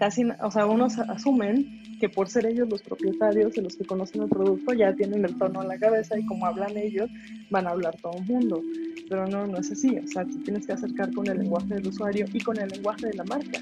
[0.00, 4.22] casi, o sea, unos asumen que por ser ellos los propietarios y los que conocen
[4.22, 7.10] el producto ya tienen el tono en la cabeza y como hablan ellos,
[7.50, 8.62] van a hablar todo el mundo.
[9.10, 9.98] Pero no, no es así.
[9.98, 13.14] O sea, tienes que acercar con el lenguaje del usuario y con el lenguaje de
[13.14, 13.60] la marca.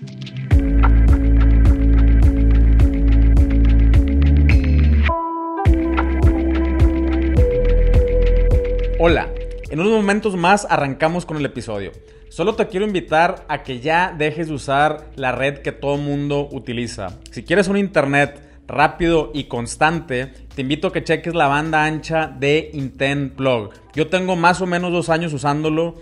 [9.01, 9.29] Hola,
[9.71, 11.93] en unos momentos más arrancamos con el episodio.
[12.31, 16.49] Solo te quiero invitar a que ya dejes de usar la red que todo mundo
[16.53, 17.19] utiliza.
[17.31, 22.27] Si quieres un internet rápido y constante, te invito a que cheques la banda ancha
[22.29, 23.71] de Intent Plug.
[23.95, 25.95] Yo tengo más o menos dos años usándolo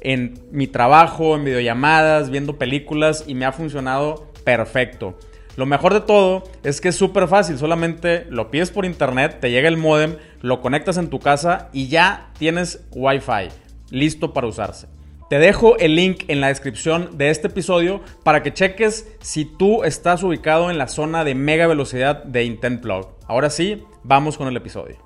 [0.00, 5.18] en mi trabajo, en videollamadas, viendo películas y me ha funcionado perfecto.
[5.56, 9.52] Lo mejor de todo es que es súper fácil, solamente lo pides por internet, te
[9.52, 13.50] llega el modem, lo conectas en tu casa y ya tienes Wi-Fi
[13.90, 14.88] listo para usarse.
[15.30, 19.84] Te dejo el link en la descripción de este episodio para que cheques si tú
[19.84, 23.06] estás ubicado en la zona de mega velocidad de Intent Plug.
[23.26, 24.96] Ahora sí, vamos con el episodio.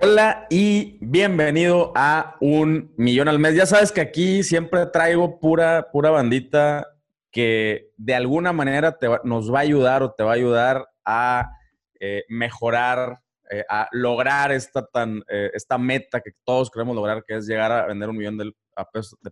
[0.00, 3.54] Hola y bienvenido a un millón al mes.
[3.54, 6.88] Ya sabes que aquí siempre traigo pura, pura bandita
[7.30, 11.50] que de alguna manera nos va a ayudar o te va a ayudar a
[12.00, 17.36] eh, mejorar, eh, a lograr esta, tan, eh, esta meta que todos queremos lograr, que
[17.36, 18.52] es llegar a vender un millón de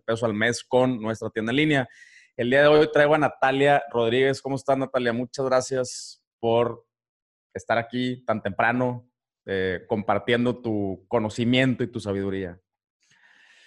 [0.05, 1.89] pesos al mes con nuestra tienda en línea.
[2.37, 4.41] El día de hoy traigo a Natalia Rodríguez.
[4.41, 5.11] ¿Cómo estás, Natalia?
[5.11, 6.85] Muchas gracias por
[7.53, 9.05] estar aquí tan temprano,
[9.87, 12.61] compartiendo tu conocimiento y tu sabiduría.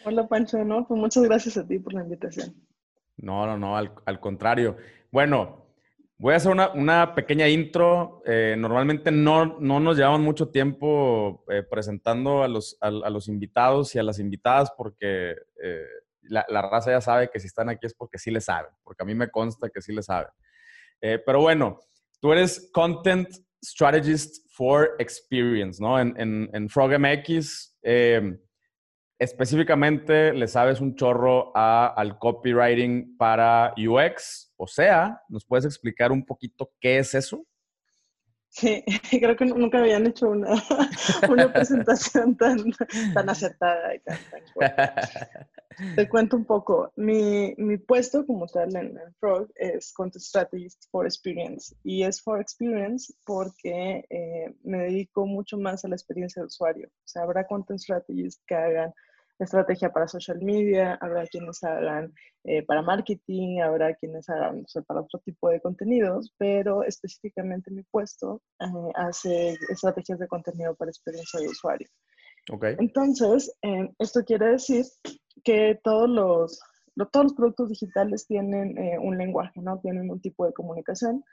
[0.04, 0.64] Hola, Pancho.
[0.64, 2.54] No, pues muchas gracias a ti por la invitación.
[3.16, 4.76] No, no, no, al, contrario.
[5.10, 5.66] Bueno,
[6.18, 8.22] voy a hacer una, pequeña intro.
[8.26, 13.94] Eh, normalmente no, no, nos llevamos mucho tiempo eh, presentando a los, a, los, invitados
[13.94, 15.86] y a las invitadas porque eh,
[16.22, 19.06] la, raza ya sabe que si están aquí es porque sí le saben, porque a
[19.06, 20.30] mí me consta que sí le saben.
[21.00, 21.80] pero bueno,
[22.20, 23.28] tú eres Content
[23.62, 25.98] Strategist for Experience, ¿no?
[26.00, 27.76] En, en, en FrogMX
[29.22, 34.52] específicamente le sabes un chorro al copywriting para UX.
[34.56, 37.46] O sea, ¿nos puedes explicar un poquito qué es eso?
[38.48, 40.50] Sí, creo que nunca habían hecho una,
[41.30, 42.58] una presentación tan,
[43.14, 44.18] tan acertada y tan,
[45.96, 46.92] Te cuento un poco.
[46.96, 51.74] Mi, mi puesto como tal en, Frog es Content Strategist for Experience.
[51.82, 56.88] Y es for Experience porque eh, me dedico mucho más a la experiencia de usuario.
[56.88, 58.92] O sea, habrá Content Strategists que hagan
[59.44, 62.12] estrategia para social media, habrá quienes hagan
[62.44, 68.42] eh, para marketing, habrá quienes hagan para otro tipo de contenidos, pero específicamente mi puesto
[68.60, 71.88] eh, hace estrategias de contenido para experiencia de usuario.
[72.50, 72.76] Okay.
[72.78, 74.84] Entonces, eh, esto quiere decir
[75.44, 76.60] que todos los,
[77.12, 79.78] todos los productos digitales tienen un lenguaje, ¿no?
[79.80, 81.24] Tienen un tipo de comunicación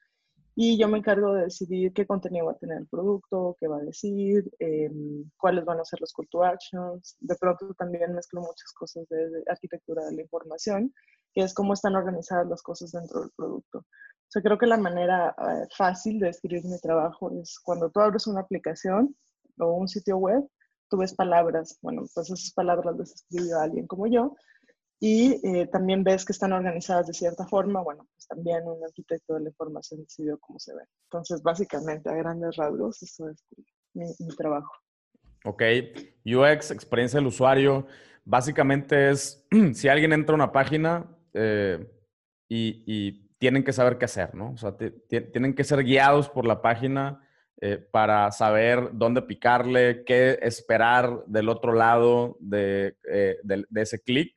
[0.56, 3.78] y yo me encargo de decidir qué contenido va a tener el producto, qué va
[3.78, 7.16] a decir, em, cuáles van a ser los call to actions.
[7.20, 10.94] De pronto también mezclo muchas cosas de, arquitectura de la información,
[11.34, 13.80] que es cómo están organizadas las cosas dentro del producto.
[13.80, 18.00] O sea, creo que la manera eh, fácil de escribir mi trabajo es cuando tú
[18.00, 19.16] abres una aplicación
[19.60, 20.48] o un sitio web,
[20.90, 21.80] tú ves palabras.
[21.82, 24.36] Bueno, pues esas palabras las escribió alguien como yo,
[25.02, 29.36] y eh, también ves que están organizadas de cierta forma, bueno, pues también un arquitecto
[29.36, 30.82] de la información decidió cómo se ve.
[31.06, 33.46] Entonces, básicamente, a grandes rasgos, eso es
[33.94, 34.72] mi, trabajo.
[35.46, 35.64] Ok,
[36.26, 37.88] UX, experiencia del usuario,
[38.26, 41.90] básicamente es si alguien entra a una página eh,
[42.50, 44.52] y, tienen que saber qué hacer, ¿no?
[44.52, 47.26] O sea, tienen que ser guiados por la página
[47.62, 54.34] eh, para saber dónde picarle, qué esperar del otro lado de, de ese clic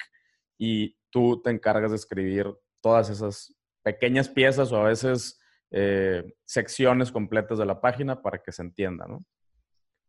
[0.65, 2.47] y tú te encargas de escribir
[2.81, 3.53] todas esas
[3.83, 5.41] pequeñas piezas o a veces
[5.73, 9.25] eh, secciones completas de la página para que se entienda, ¿no?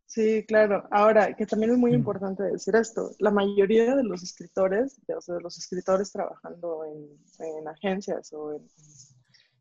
[0.06, 0.86] Sí, claro.
[0.92, 5.34] Ahora, que también es muy importante decir esto, la mayoría de los escritores, o sea,
[5.34, 8.64] de los escritores trabajando en, agencias o en,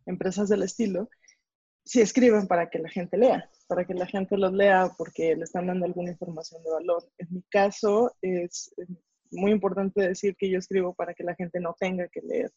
[0.05, 1.09] empresas del estilo,
[1.84, 5.46] sí escriben para que la gente lea, para que la gente los lea porque le
[5.46, 7.03] están dando alguna información de valor.
[7.17, 8.75] En mi caso, es,
[9.34, 12.52] muy importante decir que yo escribo para que la gente no tenga que leer,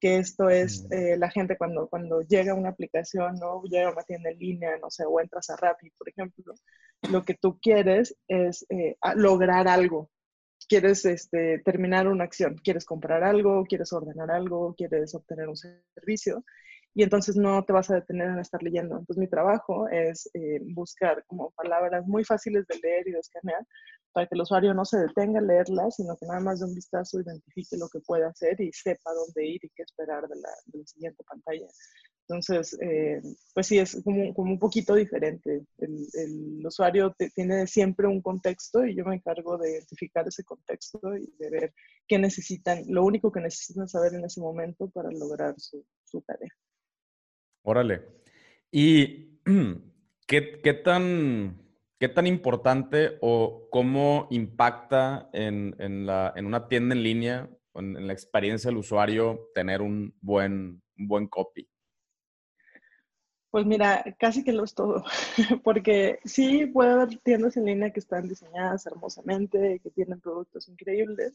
[0.00, 0.92] que esto es mm.
[0.92, 3.62] eh, la gente cuando, cuando llega a una aplicación, ¿no?
[3.64, 6.54] llega a una tienda en línea, no sé, o entras a Rappi, por ejemplo,
[7.10, 10.10] lo que tú quieres es eh, lograr algo.
[10.68, 16.44] Quieres este, terminar una acción, quieres comprar algo, quieres ordenar algo, quieres obtener un servicio
[16.94, 18.98] y entonces no te vas a detener en estar leyendo.
[18.98, 23.66] Entonces mi trabajo es eh, buscar como palabras muy fáciles de leer y de escanear
[24.12, 26.74] para que el usuario no se detenga a leerlas, sino que nada más de un
[26.74, 30.50] vistazo identifique lo que puede hacer y sepa dónde ir y qué esperar de la,
[30.66, 31.68] de la siguiente pantalla.
[32.28, 33.20] Entonces, eh,
[33.54, 35.64] pues sí, es como, como, un poquito diferente.
[35.78, 41.00] El, el usuario tiene siempre un contexto y yo me encargo de identificar ese contexto
[41.16, 41.74] y de ver
[42.06, 46.50] qué necesitan, lo único que necesitan saber en ese momento para lograr su, su tarea.
[47.62, 48.02] Órale.
[48.70, 49.40] ¿Y
[50.26, 51.60] qué, tan,
[51.98, 57.96] qué tan importante o cómo impacta en, en, la, en una tienda en línea, en,
[57.96, 61.68] en, la experiencia del usuario, tener un buen, un buen copy?
[63.50, 65.02] Pues mira, casi que lo es todo,
[65.64, 71.34] porque sí puede haber tiendas en línea que están diseñadas hermosamente, que tienen productos increíbles,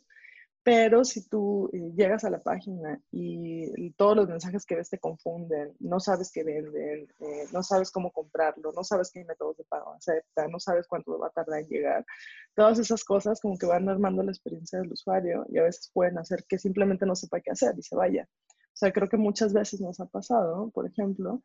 [0.65, 4.97] pero si tú eh, llegas a la página y, todos los mensajes que ves te
[4.97, 9.63] confunden, no sabes qué venden, eh, no sabes cómo comprarlo, no sabes qué métodos de
[9.65, 12.05] pago acepta, no sabes cuánto va a tardar en llegar,
[12.55, 16.17] todas esas cosas como que van armando la experiencia del usuario y a veces pueden
[16.17, 18.27] hacer que simplemente no sepa qué hacer y se vaya.
[18.49, 21.41] O sea, creo que muchas veces nos ha pasado, por ejemplo,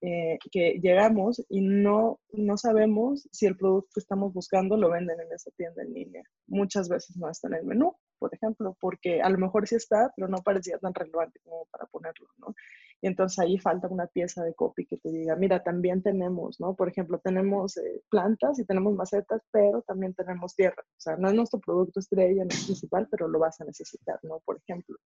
[0.00, 5.20] eh, que llegamos y no, no sabemos si el producto que estamos buscando lo venden
[5.20, 6.22] en esa tienda en línea.
[6.48, 10.12] Muchas veces no está en el menú, por ejemplo, porque a lo mejor sí está,
[10.16, 12.54] pero no parecía tan relevante como para ponerlo, ¿no?
[13.00, 16.74] Y entonces ahí falta una pieza de copy que te diga, mira, también tenemos, ¿no?
[16.74, 20.82] Por ejemplo, tenemos eh, plantas y tenemos macetas, pero también tenemos tierra.
[20.82, 24.18] O sea, no es nuestro producto estrella, no es principal, pero lo vas a necesitar,
[24.22, 24.40] ¿no?
[24.44, 24.96] Por ejemplo.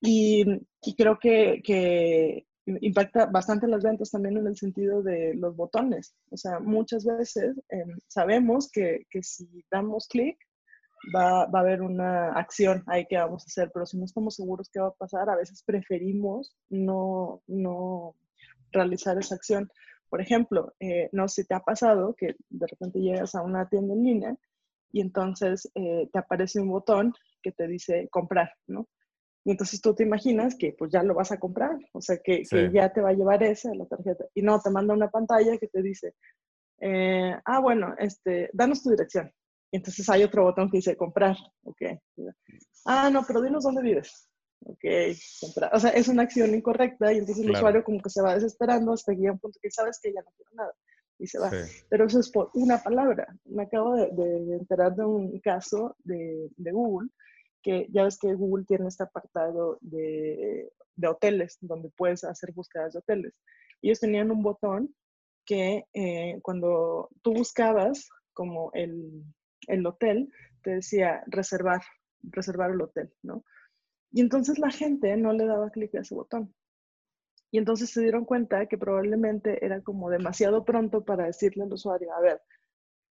[0.00, 0.44] Y,
[0.82, 2.46] y creo que, que
[2.80, 6.14] impacta bastante las ventas también en el sentido de los botones.
[6.30, 10.38] O sea, muchas veces em, sabemos que, que, si damos clic
[11.14, 14.34] va, va, a haber una acción ahí que vamos a hacer, pero si no estamos
[14.36, 18.14] seguros qué va a pasar, a veces preferimos no, no
[18.72, 19.70] realizar esa acción.
[20.08, 23.68] Por ejemplo, eh, no sé si te ha pasado que de repente llegas a una
[23.68, 24.36] tienda en línea
[24.90, 28.88] y entonces eh, te aparece un botón que te dice comprar, ¿no?
[29.44, 32.42] Y entonces tú te imaginas que pues ya lo vas a comprar, o sea, que,
[32.42, 34.26] que ya te va a llevar esa la tarjeta.
[34.34, 36.14] Y no, te manda una pantalla que te dice,
[36.80, 39.32] eh, ah, bueno, este, danos tu dirección.
[39.70, 41.82] Entonces hay otro botón que dice comprar, ok.
[42.86, 44.28] Ah, no, pero dinos dónde vives.
[44.64, 44.84] Ok,
[45.40, 45.74] comprar.
[45.74, 48.92] O sea, es una acción incorrecta y entonces el usuario como que se va desesperando
[48.92, 50.74] hasta que llega un punto que sabes que ya no quiere nada
[51.18, 51.50] y se va.
[51.88, 53.26] Pero eso es por una palabra.
[53.44, 57.08] Me acabo de, de enterar de un caso de, de Google
[57.62, 62.92] que ya ves que Google tiene este apartado de, de hoteles, donde puedes hacer búsquedas
[62.92, 63.34] de hoteles.
[63.82, 64.94] Ellos tenían un botón
[65.44, 69.24] que eh, cuando tú buscabas como el,
[69.68, 70.32] el, hotel,
[70.62, 71.82] te decía reservar,
[72.22, 73.44] reservar el hotel, ¿no?
[74.10, 76.54] Y entonces la gente no le daba clic a ese botón.
[77.50, 82.12] Y entonces se dieron cuenta que probablemente era como demasiado pronto para decirle al usuario,
[82.14, 82.42] a ver,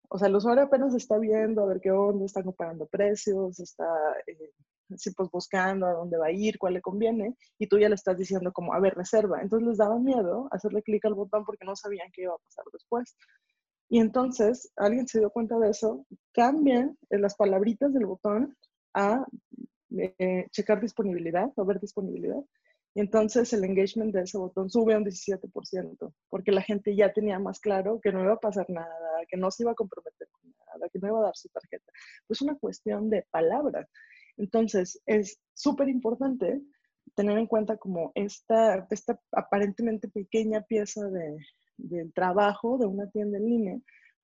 [0.09, 3.86] o sea, el usuario apenas está viendo a ver qué onda, está comparando precios, está
[4.27, 4.51] eh,
[4.88, 8.18] pues buscando a dónde va a ir, cuál le conviene, y tú ya le estás
[8.18, 9.42] diciendo como, a ver, reserva.
[9.42, 12.63] Entonces les daba miedo hacerle clic al botón porque no sabían qué iba a pasar
[12.71, 13.18] después.
[13.89, 18.56] Y entonces alguien se dio cuenta de eso, cambian las palabritas del botón
[18.94, 19.25] a
[19.98, 22.44] eh, checar disponibilidad, a ver disponibilidad,
[22.98, 27.13] y entonces el engagement de ese botón sube a un 17%, porque la gente ya
[27.13, 28.89] tenía más claro que no iba a pasar nada,
[29.30, 31.92] que no se iba a comprometer con nada, que no iba a dar su tarjeta.
[32.25, 33.88] Pues una cuestión de palabra.
[34.36, 36.60] Entonces es súper importante
[37.16, 41.38] tener en cuenta como esta, esta aparentemente pequeña pieza de,
[41.77, 43.79] del trabajo de una tienda en línea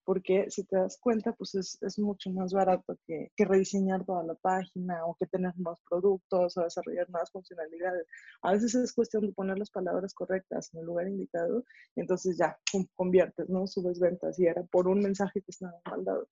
[0.05, 4.23] porque si te das cuenta, pues es, es mucho más barato que, que, rediseñar toda
[4.23, 8.05] la página o que tener nuevos productos o desarrollar nuevas funcionalidades.
[8.41, 11.63] A veces es cuestión de poner las palabras correctas en el lugar indicado
[11.95, 12.57] y entonces ya
[12.95, 13.67] conviertes, ¿no?
[13.67, 16.27] Subes ventas y era por un mensaje que estaba mal dado.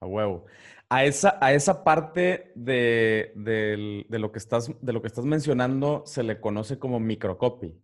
[0.00, 0.46] A huevo.
[0.88, 5.24] A esa, a esa parte de, de, de, lo que estás, de lo que estás
[5.24, 7.80] mencionando se le conoce como microcopy.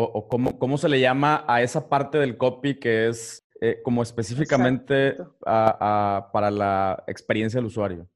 [0.00, 4.02] O, cómo, cómo, se le llama a esa parte del copy que es eh, como
[4.02, 8.08] específicamente a, a, para la experiencia del usuario.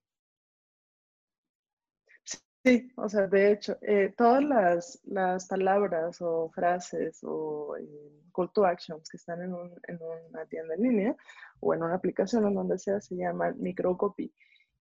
[2.64, 8.52] Sí, o sea, de hecho, eh, todas las, las, palabras o frases o eh, call
[8.52, 9.98] to actions que están en, un, en,
[10.30, 11.16] una tienda en línea
[11.58, 14.32] o en una aplicación o donde sea se llaman microcopy.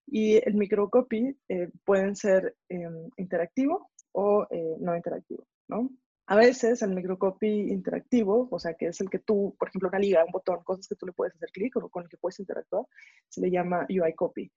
[0.05, 4.45] Y el microcopy eh, pueden ser em, interactivo o
[4.79, 5.89] no interactivo, ¿no?
[6.31, 9.99] A veces el microcopy interactivo, o sea, que es el que tú, por ejemplo, una
[9.99, 12.39] liga, un botón, cosas que tú le puedes hacer clic o con el que puedes
[12.39, 12.85] interactuar,
[13.27, 14.49] se le llama UI copy.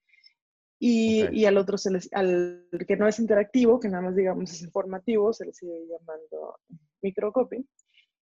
[0.78, 4.52] Y, y al otro, se les, al que no es interactivo, que nada más digamos
[4.52, 6.61] es informativo, se le sigue llamando
[7.02, 7.66] microcopy.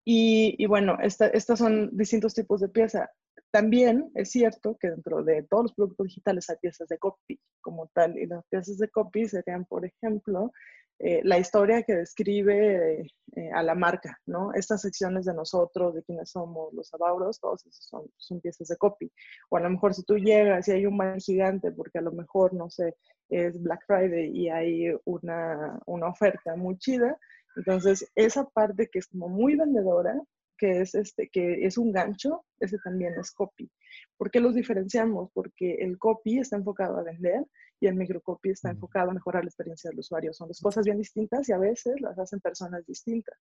[0.04, 3.10] Y, y bueno, estos son distintos tipos de pieza.
[3.52, 7.86] También es cierto que dentro de todos los productos digitales hay piezas de copy como
[7.94, 10.50] tal, y las piezas de copy serían, por ejemplo,
[10.98, 14.52] eh, la historia que describe eh, a la marca, ¿no?
[14.54, 18.76] Estas secciones de nosotros, de quiénes somos, los abauros, todos esos son, son, piezas de
[18.76, 19.10] copy.
[19.50, 22.12] O a lo mejor si tú llegas y hay un mal gigante, porque a lo
[22.12, 22.94] mejor, no sé,
[23.28, 27.18] es Black Friday y hay una, una oferta muy chida,
[27.56, 30.14] entonces esa parte que es como muy vendedora,
[30.62, 33.68] que es, este, que es un gancho, ese también es copy.
[34.16, 35.28] ¿Por qué los diferenciamos?
[35.34, 37.44] Porque el copy está enfocado a vender
[37.80, 40.32] y el microcopy está enfocado a mejorar la experiencia del usuario.
[40.32, 43.36] Son dos cosas bien distintas y a veces las hacen personas distintas.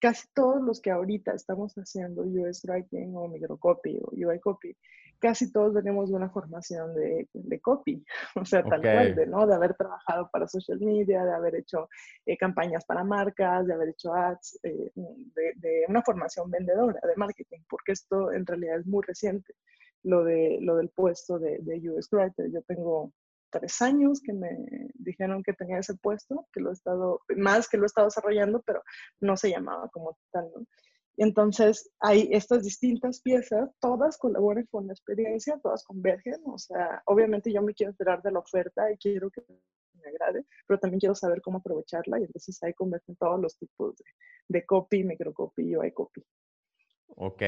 [0.00, 4.76] Casi todos los que ahorita estamos haciendo US Writing o microcopy o UI copy,
[5.18, 8.04] casi todos venimos de una formación de, de copy,
[8.36, 9.46] o sea, tal cual, de, ¿no?
[9.46, 11.88] de haber trabajado para social media, de haber hecho
[12.24, 17.16] eh, campañas para marcas, de haber hecho ads, eh, de, de, una formación vendedora de
[17.16, 19.54] marketing, porque esto en realidad es muy reciente,
[20.02, 22.50] lo, de, lo del puesto de, de US Writer.
[22.52, 23.12] Yo tengo
[23.50, 24.50] tres años que me
[24.94, 28.62] dijeron que tenía ese puesto, que lo he estado, más que lo he estado desarrollando,
[28.62, 28.82] pero
[29.20, 30.66] no se llamaba como tal, ¿no?
[31.16, 37.52] Entonces, hay estas distintas piezas, todas colaboran con la experiencia, todas convergen, o sea, obviamente
[37.52, 41.14] yo me quiero enterar de la oferta y quiero que me agrade, pero también quiero
[41.14, 44.04] saber cómo aprovecharla y entonces ahí convergen todos los tipos de,
[44.48, 46.22] de copy, microcopy y copy.
[47.08, 47.42] Ok.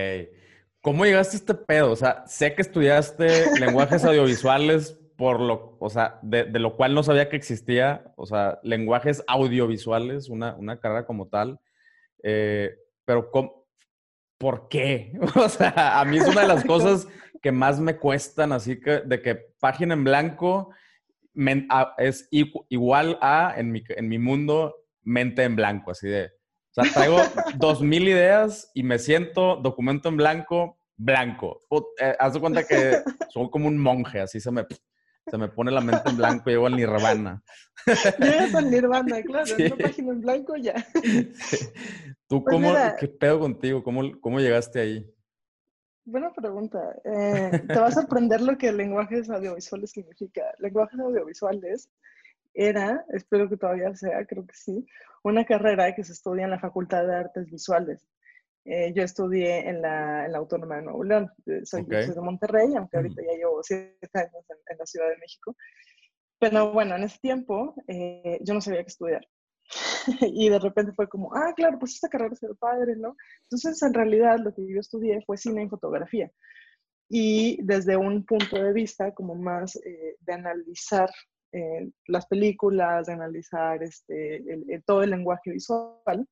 [0.80, 1.90] ¿Cómo llegaste a este pedo?
[1.92, 3.26] O sea, sé que estudiaste
[3.60, 8.25] lenguajes audiovisuales por lo, o sea, de, de, lo cual no sabía que existía, o
[8.25, 11.58] sea, lenguajes audiovisuales, una, una carrera como tal.
[12.22, 12.76] Eh,
[13.08, 13.30] pero,
[14.36, 15.18] ¿por qué?
[15.34, 17.08] O sea, a mí es una de las cosas
[17.40, 20.74] que más me cuestan, así que de que página en blanco
[21.96, 24.74] es igual a, en mi, en mi mundo,
[25.04, 27.16] mente en blanco, así de, o sea, traigo
[27.56, 31.62] dos mil ideas y me siento documento en blanco, blanco.
[31.98, 32.98] Eh, haz de cuenta que
[33.30, 34.66] soy como un monje, así se me
[35.30, 37.42] se me pone la mente en blanco y llego al nirvana.
[38.18, 40.86] Llegas al nirvana, claro, en una página en blanco ya.
[42.28, 43.82] ¿Tú pues cómo, qué pedo contigo?
[43.82, 45.14] ¿Cómo, ¿Cómo llegaste ahí?
[46.04, 46.94] Buena pregunta.
[47.04, 50.42] Eh, te va a sorprender lo que lenguajes audiovisuales significa.
[50.58, 51.90] Lenguajes audiovisuales
[52.54, 54.87] era, espero que todavía sea, creo que sí,
[55.23, 58.06] una carrera que se estudia en la Facultad de Artes Visuales.
[58.64, 61.30] Eh, yo estudié en la, en la, Autónoma de Nuevo León.
[61.47, 65.56] Eh, soy, de Monterrey, aunque ahorita ya llevo siete años en, la Ciudad de México.
[66.38, 69.26] Pero bueno, en ese tiempo eh, yo no sabía qué estudiar.
[70.20, 73.16] y de repente fue como, ah, claro, pues esta carrera el padre, ¿no?
[73.42, 76.30] Entonces, en realidad, lo que yo estudié fue cine y fotografía.
[77.08, 79.78] Y desde un punto de vista como más
[80.20, 81.08] de analizar
[82.06, 86.26] las películas, de analizar este, todo el lenguaje visual,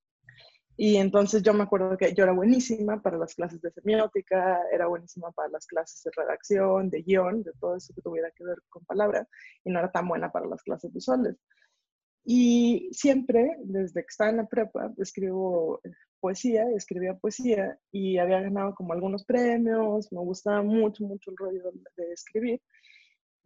[0.78, 4.86] y entonces yo me acuerdo que yo era buenísima para las clases de semiótica, era
[4.86, 8.58] buenísima para las clases de redacción, de guion, de todo eso que tuviera que ver
[8.68, 9.26] con palabras,
[9.64, 11.36] y no era tan buena para las clases visuales.
[12.26, 15.80] Y siempre, desde que estaba en la prepa, escribo
[16.20, 21.72] poesía, escribía poesía y había ganado como algunos premios, me gustaba mucho, mucho el rollo
[21.96, 22.60] de escribir.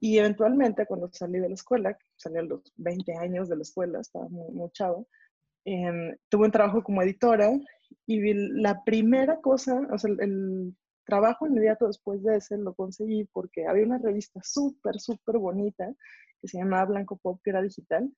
[0.01, 4.01] Y eventualmente, cuando salí de la escuela, salí a los 20 años de la escuela,
[4.01, 5.07] estaba muy, muy chavo,
[5.65, 7.51] Em, tuve un trabajo como editora
[8.07, 13.67] y la primera cosa, o sea, el, trabajo inmediato después de ese lo conseguí porque
[13.67, 15.93] había una revista súper, súper bonita
[16.41, 18.09] que se llamaba Blanco Pop, que era digital,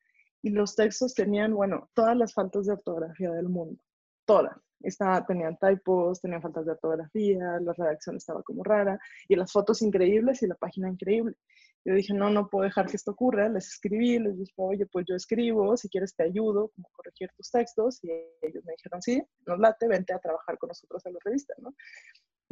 [0.43, 3.81] y los textos tenían, bueno, todas las faltas de ortografía del mundo,
[4.27, 4.57] todas.
[4.81, 9.81] Estaba, tenían typos, tenían faltas de ortografía, la redacción estaba como rara, y las fotos
[9.81, 11.37] increíbles y la página increíble.
[11.85, 13.49] Yo dije, no, no puedo dejar que esto ocurra.
[13.49, 17.51] Les escribí, les dije, oye, pues yo escribo, si quieres te ayudo, como corregir tus
[17.51, 17.99] textos.
[18.05, 21.55] Y ellos me dijeron, sí, nos late, vente a trabajar con nosotros en la revista,
[21.59, 21.75] ¿no?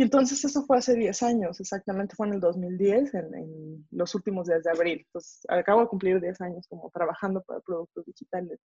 [0.01, 4.15] Y entonces eso fue hace 10 años, exactamente fue en el 2010, en, en, los
[4.15, 5.03] últimos días de abril.
[5.05, 8.61] Entonces, acabo de cumplir 10 años como trabajando para productos digitales.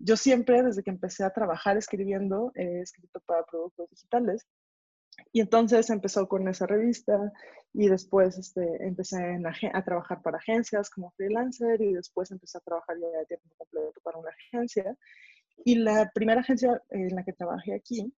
[0.00, 4.44] Yo siempre, desde que empecé a trabajar escribiendo, he escrito para productos digitales.
[5.30, 7.32] Y entonces empezó con esa revista
[7.72, 9.40] y después este, empecé
[9.72, 14.00] a trabajar para agencias como freelancer y después empecé a trabajar ya de tiempo completo
[14.02, 14.96] para una agencia.
[15.64, 18.12] Y la primera agencia en la que trabajé aquí,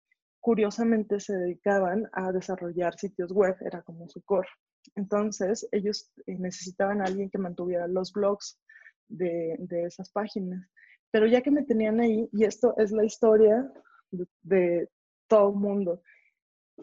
[0.45, 4.49] curiosamente se dedicaban a desarrollar sitios web, era como su core.
[4.95, 8.61] Entonces ellos eh, necesitaban a alguien que mantuviera los blogs
[9.09, 10.69] de, de esas páginas.
[11.11, 13.73] Pero ya que me tenían ahí, y esto es la historia
[14.11, 14.91] de, de
[15.29, 16.03] todo el mundo,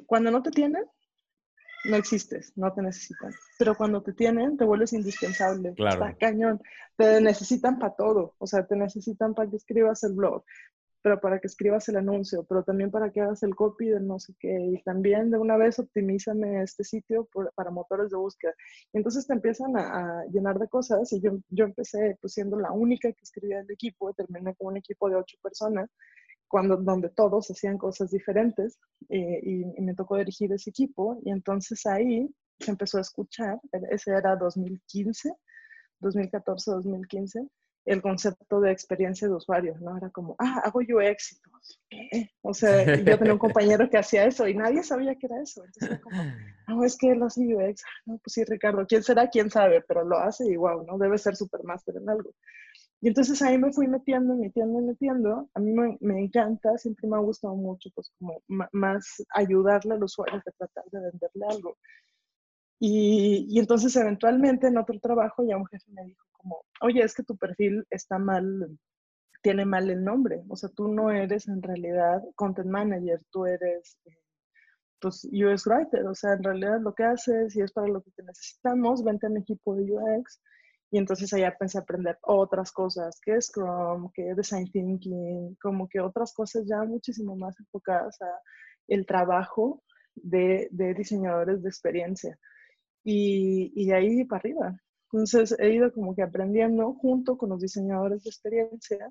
[0.08, 0.84] cuando no te tienen,
[1.86, 3.32] no existes, no te necesitan.
[3.60, 5.76] Pero cuando te tienen, te vuelves indispensable.
[5.76, 6.04] Claro.
[6.04, 6.60] Está cañón.
[6.98, 8.34] Te necesitan para todo.
[8.40, 10.44] O sea, te necesitan para que escribas el blog,
[11.02, 14.20] pero para que escribas el anuncio, pero también para que hagas el copy de no
[14.20, 18.54] sé qué, y también de una vez optimízame este sitio para motores de búsqueda.
[18.94, 22.72] Y entonces te empiezan a, llenar de cosas y yo, yo empecé pues siendo la
[22.72, 25.90] única que escribía el equipo, y terminé con un equipo de ocho personas,
[26.48, 28.78] cuando, donde todos hacían cosas diferentes
[29.10, 32.30] eh, y, y me tocó dirigir ese equipo y entonces ahí
[32.60, 35.34] se empezó a escuchar, ese era 2015,
[36.00, 37.48] 2014, 2015,
[37.86, 39.98] el concepto de experiencia de usuario, ¿no?
[39.98, 41.42] Era como, ah, hago UX.
[41.90, 42.30] ¿Qué?
[42.42, 45.64] O sea, yo tenía un compañero que hacía eso y nadie sabía que era eso.
[45.66, 46.24] Entonces era como,
[46.68, 47.84] no, es que él hace UX.
[47.84, 49.28] Ah, no, pues sí, Ricardo, ¿quién será?
[49.30, 49.82] ¿Quién sabe?
[49.88, 50.98] Pero lo hace y wow, ¿no?
[50.98, 52.32] Debe ser supermaster en algo.
[53.04, 55.50] Y entonces ahí me fui metiendo, metiendo, metiendo.
[55.56, 60.04] A mí me, me encanta, siempre me ha gustado mucho, pues como más ayudarle al
[60.04, 61.78] usuario que tratar de venderle algo.
[62.84, 67.22] Y, entonces eventualmente en otro trabajo ya un jefe me dijo como, oye, es que
[67.22, 68.76] tu perfil está mal,
[69.44, 70.44] tiene mal el nombre.
[70.50, 74.18] O sea, tú no eres en realidad content manager, tú eres eh,
[75.00, 76.08] pues UX writer.
[76.08, 79.28] O sea, en realidad lo que haces y es para lo que te necesitamos, vente
[79.28, 80.42] a mi equipo de UX.
[80.90, 86.34] Y entonces allá pensé aprender otras cosas, que Scrum, que Design Thinking, como que otras
[86.34, 88.40] cosas ya muchísimo más enfocadas a
[88.88, 89.84] el trabajo
[90.16, 92.40] de, de diseñadores de experiencia
[93.04, 94.78] y, y de ahí para arriba.
[95.12, 99.10] Entonces he ido como que aprendiendo junto con los diseñadores de experiencia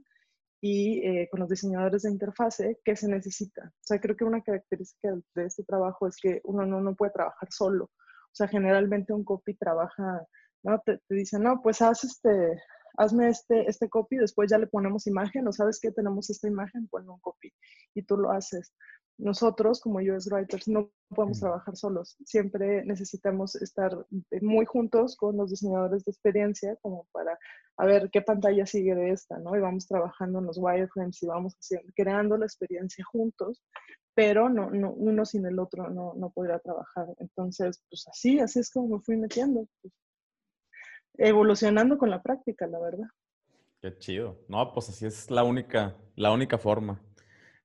[0.62, 3.66] y eh, con los diseñadores de interfase qué se necesita.
[3.66, 7.12] O sea, creo que una característica de este trabajo es que uno no, no puede
[7.12, 7.84] trabajar solo.
[7.84, 10.26] O sea, generalmente un copy trabaja,
[10.62, 10.78] ¿no?
[10.80, 12.60] Te, te dicen, no, pues haz este,
[12.96, 16.88] hazme este, este copy, después ya le ponemos imagen, o sabes que tenemos esta imagen,
[16.88, 17.52] pon un copy
[17.94, 18.72] y tú lo haces
[19.20, 22.16] nosotros como US Writers no podemos trabajar solos.
[22.24, 24.06] Siempre necesitamos estar
[24.40, 27.38] muy juntos con los diseñadores de experiencia como para
[27.76, 29.56] a ver qué pantalla sigue de esta, ¿no?
[29.56, 33.62] Y vamos trabajando en los wireframes y vamos haciendo, creando la experiencia juntos,
[34.14, 37.06] pero no, no, uno sin el otro no, no podrá trabajar.
[37.18, 39.66] Entonces, pues así, así es como me fui metiendo.
[39.80, 39.94] Pues,
[41.14, 43.06] evolucionando con la práctica, la verdad.
[43.80, 44.38] Qué chido.
[44.48, 47.00] No, pues así es la única, la única forma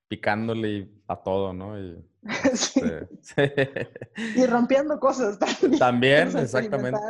[0.08, 1.78] picándole a todo, ¿no?
[1.78, 2.04] Y,
[2.52, 3.08] este,
[4.36, 5.78] y rompiendo cosas también.
[5.78, 7.00] También, exactamente.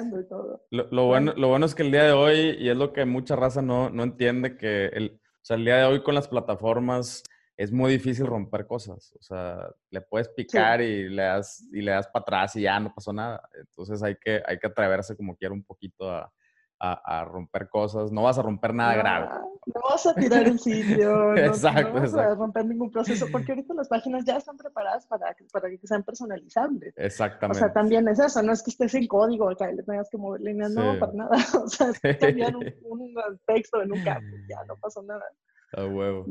[0.70, 3.36] Lo, bueno, lo bueno es que el día de hoy, y es lo que mucha
[3.36, 7.22] raza no, no entiende, que el, o sea, el día de hoy con las plataformas
[7.56, 9.14] es muy difícil romper cosas.
[9.18, 12.78] O sea, le puedes picar y, le das, y le das para atrás y ya
[12.78, 13.48] no pasó nada.
[13.58, 16.30] Entonces hay que, hay que atreverse como quiera un poquito a,
[16.78, 19.28] a, romper cosas, no vas a romper nada grave.
[19.66, 23.74] No vas a tirar el sitio, exacto, no, vas a romper ningún proceso, porque ahorita
[23.74, 26.94] las páginas ya están preparadas para, para que sean personalizables.
[26.96, 27.58] Exactamente.
[27.58, 30.18] O sea, también es eso, no es que estés en código, que le tengas que
[30.18, 31.36] mover líneas, no, para nada.
[31.64, 33.14] O sea, es cambiar un, un,
[33.46, 35.24] texto en un campo, ya no pasó nada.
[35.72, 36.26] A huevo.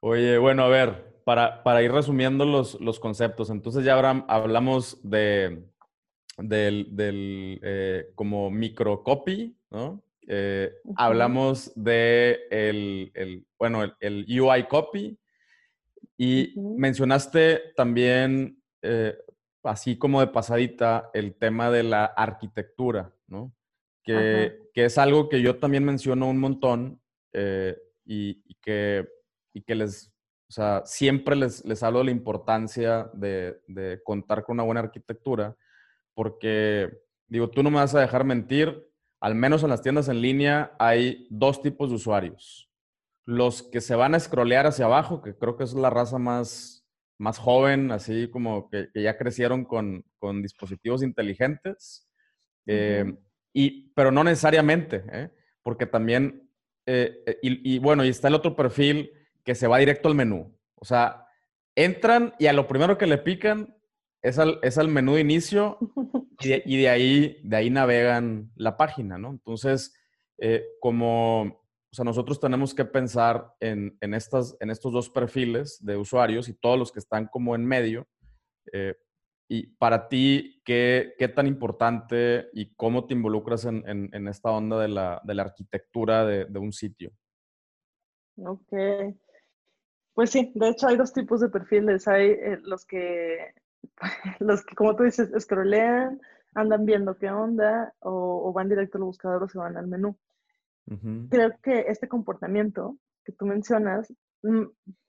[0.00, 3.98] Oye, bueno, a ver, para, para ir resumiendo los, los conceptos, entonces ya
[4.28, 5.71] hablamos de
[6.38, 10.02] del, del eh, como microcopy, ¿no?
[10.28, 15.18] Eh, hablamos de el, el bueno, el, UI copy
[16.16, 19.18] y mencionaste también, eh,
[19.64, 23.52] así como de pasadita, el tema de la arquitectura, ¿no?
[24.04, 27.00] Que, que es algo que yo también menciono un montón
[27.32, 29.06] y, y, que,
[29.52, 30.12] y que les,
[30.48, 34.80] o sea, siempre les, les hablo de la importancia de, de contar con una buena
[34.80, 35.56] arquitectura
[36.14, 36.90] porque,
[37.26, 38.86] digo, tú no me vas a dejar mentir,
[39.20, 42.70] al menos en las tiendas en línea hay dos tipos de usuarios.
[43.24, 46.84] Los que se van a scrollear hacia abajo, que creo que es la raza más,
[47.18, 52.08] más joven, así como que, ya crecieron con, con, dispositivos inteligentes,
[52.66, 53.14] eh,
[53.52, 55.30] y, pero no necesariamente, ¿eh?
[55.62, 56.50] porque también,
[56.86, 59.12] eh, y, y bueno, y está el otro perfil
[59.44, 60.58] que se va directo al menú.
[60.74, 61.26] O sea,
[61.76, 63.74] entran y a lo primero que le pican
[64.22, 65.78] es al, menú de inicio
[66.40, 69.30] y de, ahí, de ahí navegan la página, ¿no?
[69.30, 69.94] Entonces,
[70.38, 75.96] eh, como, o sea, nosotros tenemos que pensar en, estas, en estos dos perfiles de
[75.96, 78.06] usuarios y todos los que están como en medio.
[78.72, 78.94] Eh,
[79.48, 84.88] y para ti, ¿qué, ¿qué, tan importante y cómo te involucras en, esta onda de
[84.88, 87.12] la, arquitectura de, un sitio?
[88.36, 88.72] Ok.
[90.14, 92.06] Pues sí, de hecho hay dos tipos de perfiles.
[92.06, 93.52] Hay eh, los que
[94.40, 96.20] los que, como tú dices, scrollean,
[96.54, 100.16] andan viendo qué onda, o, van directo al buscador o se van al menú.
[101.30, 104.64] Creo que este comportamiento que tú mencionas mm,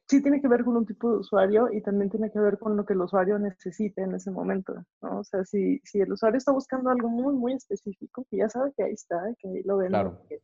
[0.07, 2.77] sí tiene que ver con un tipo de usuario y también tiene que ver con
[2.77, 5.19] lo que el usuario necesite en ese momento, ¿no?
[5.19, 8.71] O sea, si, si el usuario está buscando algo muy, muy específico, que ya sabe
[8.77, 9.91] que ahí está, que ahí lo ven,
[10.29, 10.39] que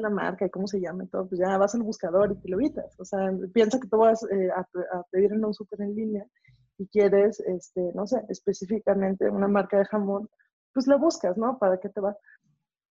[0.00, 2.48] la marca y cómo se llama y todo, pues ya vas al buscador y te
[2.48, 2.98] lo evitas.
[2.98, 4.66] O sea, piensa que tú vas eh, a,
[5.10, 6.26] pedir en un súper en línea
[6.78, 10.28] y quieres, este, no sé, específicamente una marca de jamón,
[10.72, 11.58] pues la buscas, ¿no?
[11.58, 12.16] ¿Para qué te va?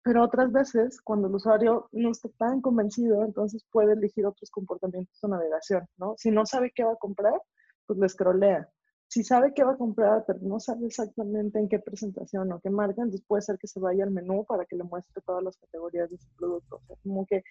[0.03, 5.19] Pero otras veces, cuando el usuario no está tan convencido, entonces puede elegir otros comportamientos
[5.21, 6.15] de navegación, ¿no?
[6.17, 7.39] Si no sabe qué va a comprar,
[7.85, 8.69] pues le scrollea.
[9.07, 12.69] Si sabe qué va a comprar, pero no sabe exactamente en qué presentación o qué
[12.69, 15.57] marca, entonces puede ser que se vaya al menú para que le muestre todas las
[15.57, 16.77] categorías de ese producto.
[16.77, 17.43] O sea, como que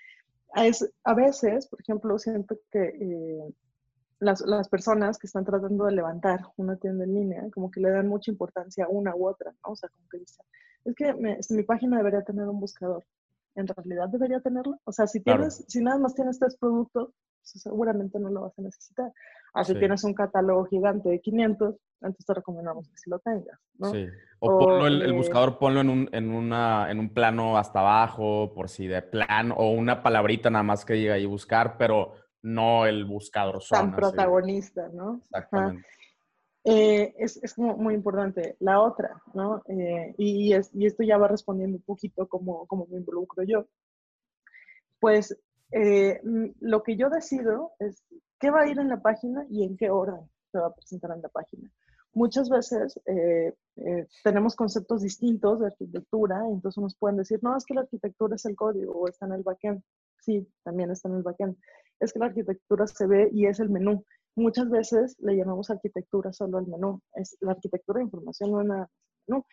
[0.55, 3.55] a veces, por ejemplo, siento que eh,
[4.21, 7.91] las, las, personas que están tratando de levantar una tienda en línea, como que le
[7.91, 9.73] dan mucha importancia a una u otra, ¿no?
[9.73, 10.45] O sea, como que dicen,
[10.85, 13.05] es que mi página debería tener un buscador.
[13.55, 14.79] En realidad debería tenerlo.
[14.85, 18.59] O sea, si tienes, si nada más tienes tres productos, pues, seguramente no lo vas
[18.59, 19.13] a necesitar.
[19.53, 23.59] Así si tienes un catálogo gigante de 500, entonces te recomendamos que sí lo tengas,
[23.79, 23.91] ¿no?
[23.91, 24.07] Sí.
[24.39, 27.81] O, ponlo el, el, eh, buscador, ponlo en un, en, una, en un plano hasta
[27.81, 32.15] abajo, por si de plan, o una palabrita nada más que diga ahí buscar, pero
[32.43, 33.83] no el buscador zona.
[33.83, 35.21] Tan protagonista, ¿no?
[35.25, 35.87] Exactamente.
[36.65, 38.57] Eh, es, es muy importante.
[38.61, 39.63] La otra, ¿no?
[39.67, 43.67] Eh, y, y, esto ya va respondiendo un poquito como, como me involucro yo.
[44.99, 45.39] Pues
[45.73, 46.21] eh,
[46.61, 48.05] lo que yo decido es
[48.39, 51.13] qué va a ir en la página y en qué orden se va a presentar
[51.13, 51.71] en la página.
[52.13, 53.01] Muchas veces
[54.25, 58.45] tenemos conceptos distintos de arquitectura, entonces nos pueden decir, no, es que la arquitectura es
[58.47, 59.83] el código o está en el backend.
[60.19, 61.57] Sí, también está en el backend.
[62.01, 64.05] Es que la arquitectura se ve y es el menú
[64.37, 67.01] muchas veces le llamamos arquitectura solo al menú.
[67.15, 68.91] Es la arquitectura de información no es nada
[69.27, 69.45] menú.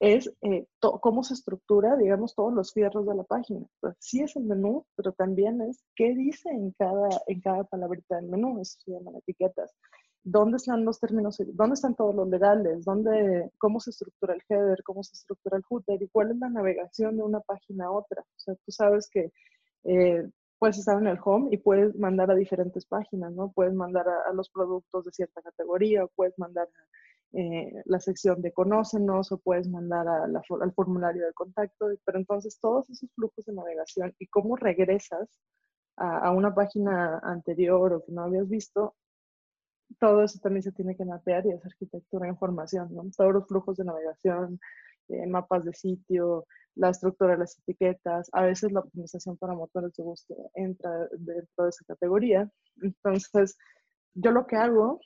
[0.00, 3.66] Es eh, cómo se estructura, digamos, todos los fierros de la página.
[3.80, 8.16] Pues, sí es el menú, pero también es qué dice en cada, en cada palabrita
[8.16, 8.60] del menú.
[8.60, 9.74] Eso se llaman etiquetas.
[10.22, 11.38] ¿Dónde están los términos?
[11.54, 12.84] ¿Dónde están todos los legales?
[12.84, 14.82] ¿Dónde, ¿Cómo se estructura el header?
[14.84, 16.00] ¿Cómo se estructura el footer?
[16.00, 18.22] ¿Y cuál es la navegación de una página a otra?
[18.22, 19.32] O sea, tú sabes que
[19.84, 23.52] eh, puedes estar en el home y puedes mandar a diferentes páginas, ¿no?
[23.52, 28.42] Puedes mandar a, los productos de cierta categoría, o puedes mandar a eh, la sección
[28.42, 33.44] de conócenos, o puedes mandar a al formulario de contacto, pero entonces todos esos flujos
[33.44, 35.28] de navegación y cómo regresas
[35.96, 38.94] a, a, una página anterior o que no habías visto,
[40.00, 43.04] todo eso también se tiene que mapear y es arquitectura de información, ¿no?
[43.16, 44.60] Todos los flujos de navegación,
[45.08, 49.92] eh, mapas de sitio, la estructura de las etiquetas, a veces la optimización para motores
[49.94, 52.50] de búsqueda entra dentro de esa categoría.
[52.80, 53.56] Entonces,
[54.14, 55.00] yo lo que hago,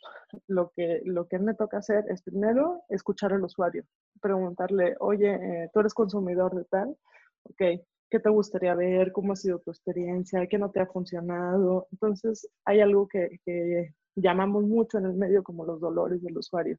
[0.49, 3.85] lo que, lo que me toca hacer es primero escuchar al usuario,
[4.21, 6.97] preguntarle, oye, eh, tú eres consumidor de tal,
[7.45, 9.13] ok, ¿qué te gustaría ver?
[9.13, 10.47] ¿Cómo ha sido tu experiencia?
[10.47, 11.89] ¿Qué no te ha funcionado?
[11.93, 16.79] Entonces, hay algo que, que llamamos mucho en el medio como los dolores del usuario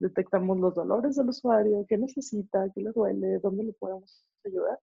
[0.00, 4.78] detectamos los dolores del usuario, qué necesita, qué le duele, dónde le podemos ayudar.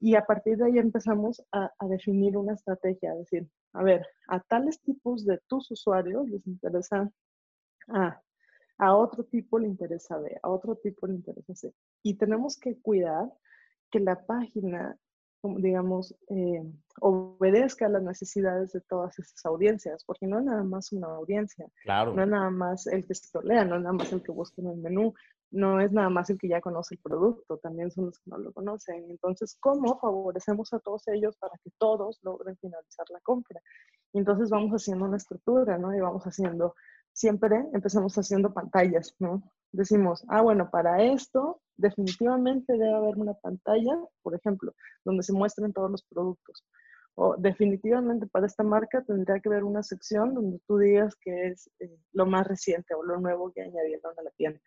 [0.00, 4.40] Y a partir de ahí empezamos a, definir una estrategia, es decir, a ver, a
[4.40, 7.10] tales tipos de tus usuarios les interesa
[7.88, 8.22] A,
[8.78, 11.74] a otro tipo le interesa B, a otro tipo le interesa C.
[12.04, 13.32] Y tenemos que cuidar
[13.90, 14.96] que la página
[15.58, 16.62] digamos, eh,
[17.00, 21.66] obedezca a las necesidades de todas esas audiencias, porque no es nada más una audiencia,
[21.82, 22.14] claro.
[22.14, 24.60] no es nada más el que se lea, no es nada más el que busca
[24.60, 25.14] en el menú,
[25.50, 28.38] no es nada más el que ya conoce el producto, también son los que no
[28.38, 29.06] lo conocen.
[29.08, 33.60] Entonces, ¿cómo favorecemos a todos ellos para que todos logren finalizar la compra?
[34.14, 35.94] entonces vamos haciendo una estructura, ¿no?
[35.94, 36.74] Y vamos haciendo,
[37.12, 39.42] siempre empezamos haciendo pantallas, ¿no?
[39.70, 45.72] Decimos, ah, bueno, para esto definitivamente debe haber una pantalla, por ejemplo, donde se muestren
[45.72, 46.64] todos los productos.
[47.14, 51.70] O definitivamente para esta marca tendría que haber una sección donde tú digas que es
[51.80, 54.60] eh, lo más reciente o lo nuevo que añadieron a la tienda.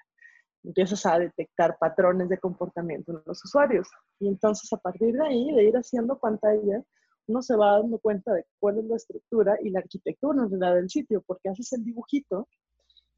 [0.63, 3.88] Empiezas a detectar patrones de comportamiento en los usuarios.
[4.19, 6.84] Y entonces a partir de ahí, de ir haciendo pantalla,
[7.28, 10.76] uno se va dando cuenta de cuál es la estructura y la arquitectura en realidad
[10.76, 12.47] del sitio, porque haces el dibujito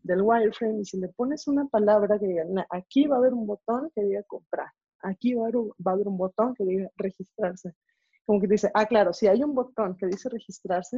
[0.03, 3.47] del wireframe y si le pones una palabra que diga, aquí va a haber un
[3.47, 4.67] botón que diga comprar,
[5.01, 7.73] aquí va a, haber, va a haber un botón que diga registrarse.
[8.25, 10.97] Como que dice, ah, claro, si hay un botón que dice registrarse,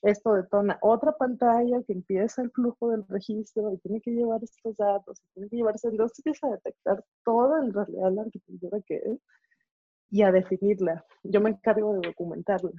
[0.00, 4.74] esto detona otra pantalla que empieza el flujo del registro y tiene que llevar estos
[4.76, 8.96] datos, y tiene que llevarse, entonces empieza a detectar toda en realidad la arquitectura que
[8.96, 9.18] es
[10.10, 11.04] y a definirla.
[11.24, 12.72] Yo me encargo de documentarla.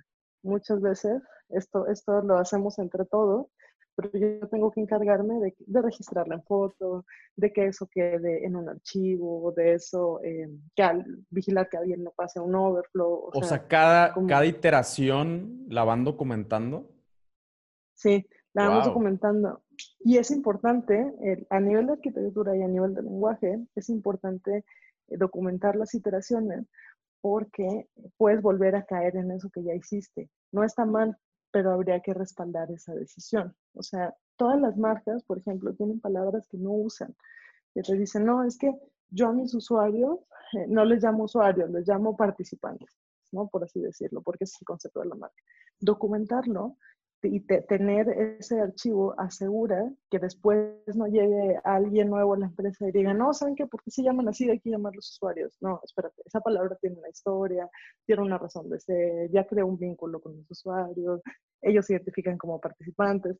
[0.43, 3.47] Muchas veces esto, esto lo hacemos entre todos
[3.95, 8.55] pero yo tengo que encargarme de, de, registrarla en foto, de que eso quede en
[8.55, 13.29] un archivo, de eso, eh, que al, vigilar que alguien no pase un overflow.
[13.33, 16.89] O, sea, cada, cada iteración la van documentando.
[17.95, 19.63] Sí, la vamos documentando.
[19.99, 21.13] Y es importante,
[21.49, 24.65] a nivel de arquitectura y a nivel de lenguaje, es importante
[25.07, 26.65] eh, documentar las iteraciones,
[27.21, 30.29] porque puedes volver a caer en eso que ya hiciste.
[30.51, 31.17] No está mal,
[31.53, 33.55] pero habría que respaldar esa decisión.
[33.75, 37.15] O sea, todas las marcas, por ejemplo, tienen palabras que no usan,
[37.75, 38.73] que te dicen, no, es que
[39.11, 40.17] yo a mis usuarios
[40.53, 42.89] eh, no les llamo usuarios, les llamo participantes,
[43.31, 43.47] ¿no?
[43.49, 45.43] Por así decirlo, porque es el concepto de la marca.
[45.79, 46.77] Documentarlo
[47.23, 48.09] y tener
[48.39, 53.33] ese archivo asegura que después no llegue alguien nuevo a la empresa y diga, no,
[53.33, 53.65] ¿saben qué?
[53.65, 54.49] ¿Por qué se llaman así?
[54.49, 55.57] Hay que llamar los usuarios.
[55.61, 57.69] No, espérate, esa palabra tiene una historia,
[58.05, 61.21] tiene una razón de ser, ya creó un vínculo con los usuarios,
[61.61, 63.37] ellos se identifican como participantes.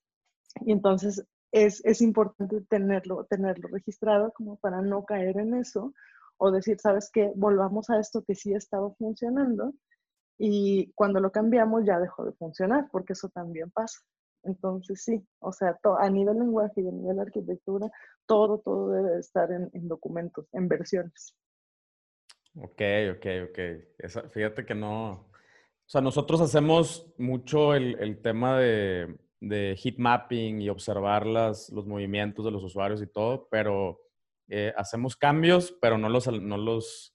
[0.62, 5.94] Y entonces es, es importante tenerlo, tenerlo registrado como para no caer en eso
[6.38, 7.32] o decir, ¿sabes qué?
[7.36, 9.74] Volvamos a esto que sí estaba funcionando
[10.38, 14.00] y cuando lo cambiamos ya dejó de funcionar, porque eso también pasa.
[14.44, 17.90] Entonces sí, o sea, a nivel lenguaje y a nivel arquitectura,
[18.26, 21.36] todo, todo debe estar en, documentos, en versiones.
[22.56, 22.82] Ok,
[23.16, 24.30] ok, ok.
[24.32, 30.62] fíjate que no, o sea, nosotros hacemos mucho el, el tema de, de heat mapping
[30.62, 34.00] y observar las, los movimientos de los usuarios y todo, pero
[34.48, 37.13] eh, hacemos cambios, pero no los, no los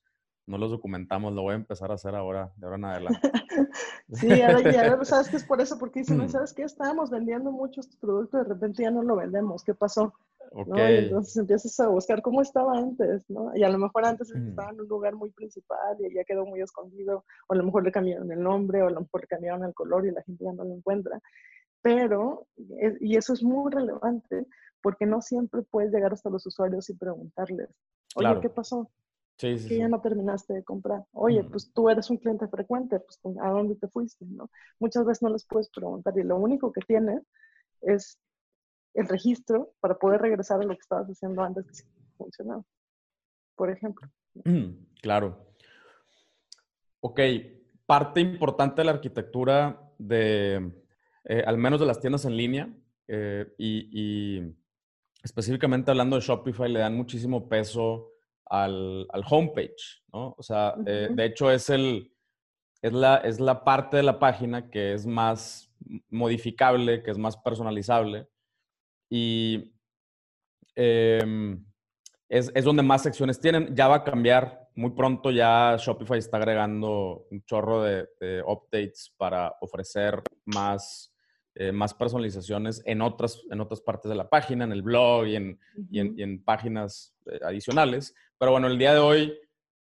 [0.49, 3.21] no los documentamos, lo voy a empezar a hacer ahora, de ahora en adelante.
[4.13, 5.79] sí, ahora ya, ¿sabes qué es por eso?
[5.79, 6.63] Porque dicen, ¿sabes qué?
[6.63, 10.15] Estábamos vendiendo muchos productos, de repente ya no lo vendemos, ¿qué pasó?
[10.51, 10.95] Okay.
[10.95, 13.55] Y entonces empiezas a buscar cómo estaba antes, ¿no?
[13.55, 16.63] Y a lo mejor antes estaba en un lugar muy principal y ya quedó muy
[16.63, 19.65] escondido, o a lo mejor le cambiaron el nombre, o a lo mejor le cambiaron
[19.65, 21.21] el color y la gente ya no lo encuentra.
[21.83, 24.47] Pero, y eso es muy relevante,
[24.81, 27.69] porque no siempre puedes llegar hasta los usuarios y preguntarles,
[28.17, 28.91] oye, ¿qué pasó?
[29.39, 31.05] Que ya no terminaste de comprar.
[31.13, 34.25] Oye, pues tú eres un cliente frecuente, pues ¿a dónde te fuiste?
[34.27, 34.51] ¿no?
[34.81, 37.23] Muchas veces no les puedes preguntar y lo único que tienes
[37.81, 38.19] es
[38.95, 42.65] el registro para poder regresar a lo que estabas haciendo antes que funcionaba,
[43.55, 44.09] por ejemplo.
[45.01, 45.55] claro.
[47.01, 47.21] Ok,
[47.87, 50.83] parte importante de la arquitectura de,
[51.25, 52.75] eh, al menos de las tiendas en línea,
[53.07, 54.57] eh, y, y
[55.23, 58.18] específicamente hablando de Shopify, le dan muchísimo peso
[58.51, 60.35] al, al homepage, ¿no?
[60.37, 62.13] O sea, eh, de hecho es, el,
[62.83, 65.73] es, la, es la parte de la página que es más
[66.11, 68.29] modificable, que es más personalizable
[69.11, 69.73] y
[70.75, 71.65] em,
[72.29, 73.75] es, es, donde más secciones tienen.
[73.75, 79.13] Ya va a cambiar muy pronto, ya Shopify está agregando un chorro de, de updates
[79.17, 81.13] para ofrecer más
[81.61, 85.35] eh, más personalizaciones en otras, en otras partes de la página, en el blog y
[85.35, 85.59] en,
[85.91, 88.15] y en, páginas eh, adicionales.
[88.39, 89.39] Pero bueno, el día de hoy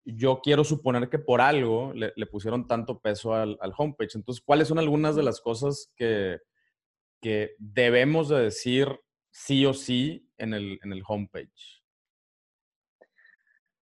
[0.04, 4.16] yo quiero suponer que por algo le, pusieron tanto peso al, al, homepage.
[4.16, 6.38] Entonces, ¿cuáles son algunas de las cosas que,
[7.20, 8.88] que debemos de decir
[9.30, 11.80] sí o sí en el, en el homepage?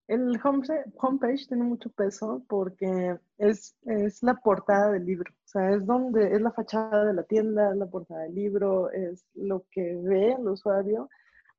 [0.09, 5.85] El homepage tiene mucho peso porque es, es, la portada del libro, o sea, es
[5.85, 9.95] donde es la fachada de la tienda, es la portada del libro, es lo que
[10.01, 11.07] ve el usuario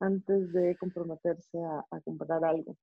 [0.01, 2.77] antes de comprometerse a, comprar algo.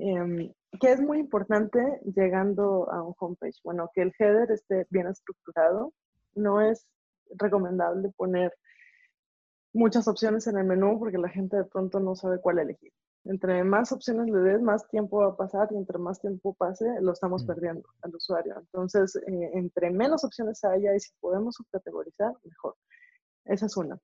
[0.00, 3.58] Eh, que es muy importante llegando a un homepage.
[3.64, 5.92] Bueno, que el header esté bien estructurado.
[6.34, 6.86] No es
[7.36, 8.52] recomendable poner
[9.72, 12.92] muchas opciones en el menú porque la gente de pronto no sabe cuál elegir
[13.24, 16.86] entre más opciones le des, más tiempo va a pasar y entre más tiempo pase,
[17.00, 17.46] lo estamos mm.
[17.46, 18.56] perdiendo al usuario.
[18.58, 22.76] Entonces, eh, entre menos opciones haya y si podemos subcategorizar, mejor.
[23.44, 23.98] Esa es una.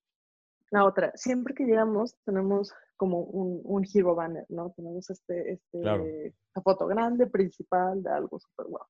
[0.71, 4.71] La otra, siempre que llegamos tenemos como un, un hero banner, ¿no?
[4.73, 8.85] Tenemos este, este, esta foto grande, principal de algo súper guau.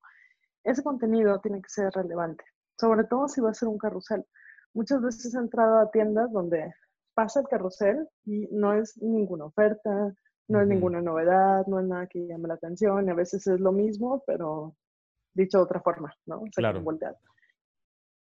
[0.64, 2.44] Ese contenido tiene que ser relevante,
[2.78, 4.24] sobre todo si va a ser un carrusel.
[4.74, 6.72] Muchas veces he entrado a tiendas donde
[7.14, 10.14] pasa el carrusel y no es ninguna oferta,
[10.48, 13.58] no es ninguna novedad, no es nada que llame la atención, y a veces es
[13.58, 14.76] lo mismo, pero
[15.34, 16.42] dicho de otra forma, ¿no?
[16.54, 16.82] claro.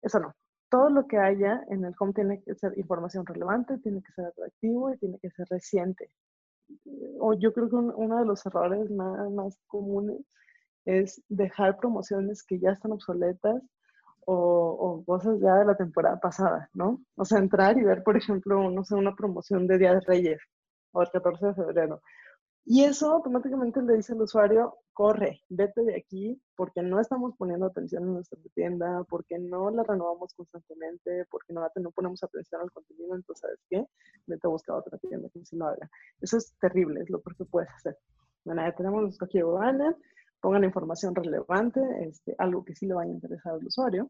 [0.01, 0.33] Eso no.
[0.75, 4.25] Todo lo que haya en el home tiene que ser información relevante, tiene que ser
[4.25, 6.11] atractivo y tiene que ser reciente.
[7.17, 10.19] O yo creo que uno de los errores más, más comunes
[10.83, 13.63] es dejar promociones que ya están obsoletas
[14.25, 16.99] o, cosas ya de la temporada pasada, ¿no?
[17.15, 20.41] O sea, entrar y ver, por ejemplo, no sé, una promoción de Día de Reyes
[20.91, 22.01] o el 14 de febrero.
[22.67, 27.67] Y eso automáticamente le dice al usuario, corre, vete de aquí, porque no estamos poniendo
[27.67, 32.71] atención en nuestra tienda, porque no la renovamos constantemente, porque no, no ponemos atención al
[32.71, 33.85] contenido, entonces, ¿sabes qué?
[34.25, 35.87] Vete a buscar otra tienda que sí lo haga.
[36.21, 37.99] Eso es terrible, es lo peor que puedes hacer.
[38.43, 39.95] Bueno, ya tenemos nuestro archivo banner,
[40.41, 44.09] pongan información relevante, este, algo que sí le vaya a interesar al usuario.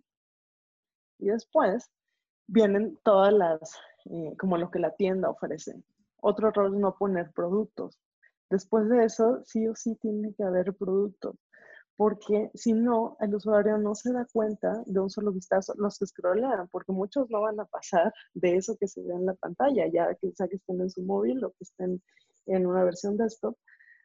[1.20, 1.92] Y después
[2.48, 5.82] vienen todas las, eh, como lo que la tienda ofrece.
[6.22, 8.00] Otro error es no poner productos.
[8.50, 11.36] Después de eso, sí o sí tiene que haber productos,
[11.98, 16.06] porque si no, el usuario no se da cuenta de un solo vistazo, los que
[16.08, 19.88] scrollean, porque muchos no van a pasar de eso que se ve en la pantalla,
[19.88, 22.02] ya que sea que estén en su móvil o que estén
[22.48, 23.56] en una versión desktop,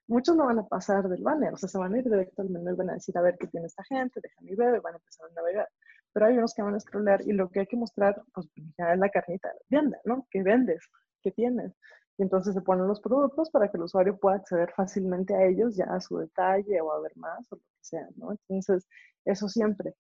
[0.07, 2.51] muchos no van a pasar del banner, o sea, se van a ir directo al
[2.51, 4.95] menú y van a decir, a ver qué tiene esta gente, deja mi bebé, van
[4.95, 5.69] a empezar a navegar.
[6.13, 8.93] Pero hay unos que van a scrollear y lo que hay que mostrar, pues ya
[8.93, 10.27] es la carnita de ¿no?
[10.31, 10.83] ¿Qué vendes?
[11.23, 11.73] ¿Qué tienes?
[12.21, 15.75] Y entonces se ponen los productos para que el usuario pueda acceder fácilmente a ellos,
[15.75, 18.33] ya a su detalle o a ver más o lo que sea, ¿no?
[18.33, 18.87] Entonces,
[19.25, 19.95] eso siempre.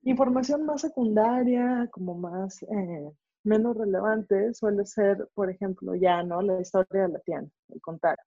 [0.00, 3.12] Información más secundaria, como más, eh,
[3.44, 6.40] menos relevante, suele ser, por ejemplo, ya, ¿no?
[6.40, 8.24] La historia de la tienda, el contacto,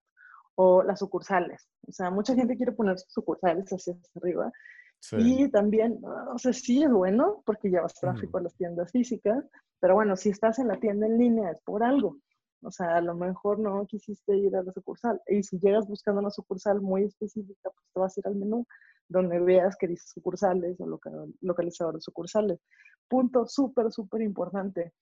[0.54, 1.68] o las sucursales.
[1.88, 4.52] O sea, mucha gente quiere poner sucursales hacia arriba.
[5.18, 6.00] Y también,
[6.32, 9.44] o sea, sí es bueno porque llevas tráfico a las tiendas físicas,
[9.80, 12.18] pero bueno, si estás en la tienda en línea es por algo.
[12.66, 15.20] O sea, a lo mejor no quisiste ir a la sucursal.
[15.28, 18.66] Y si llegas buscando una sucursal muy específica, pues te vas a ir al menú
[19.08, 20.86] donde veas que dice sucursales o
[21.40, 22.60] localizador de sucursales.
[23.08, 24.92] Punto súper, súper importante.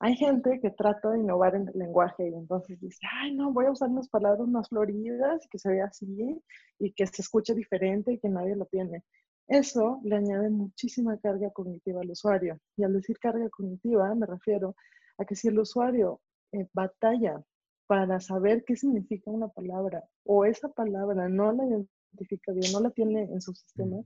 [0.00, 3.66] Hay gente que trata de innovar en el lenguaje y entonces dice, ay, no, voy
[3.66, 6.42] a usar unas palabras más floridas, que se vea así
[6.80, 9.04] y que se escuche diferente y que nadie lo tiene.
[9.46, 12.58] Eso le añade muchísima carga cognitiva al usuario.
[12.76, 14.74] Y al decir carga cognitiva me refiero
[15.18, 16.20] a que si el usuario
[16.52, 17.42] eh, batalla
[17.86, 22.90] para saber qué significa una palabra o esa palabra no la identifica bien, no la
[22.90, 23.98] tiene en su sistema,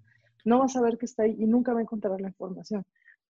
[0.44, 2.84] no va a saber que está ahí y nunca va a encontrar la información.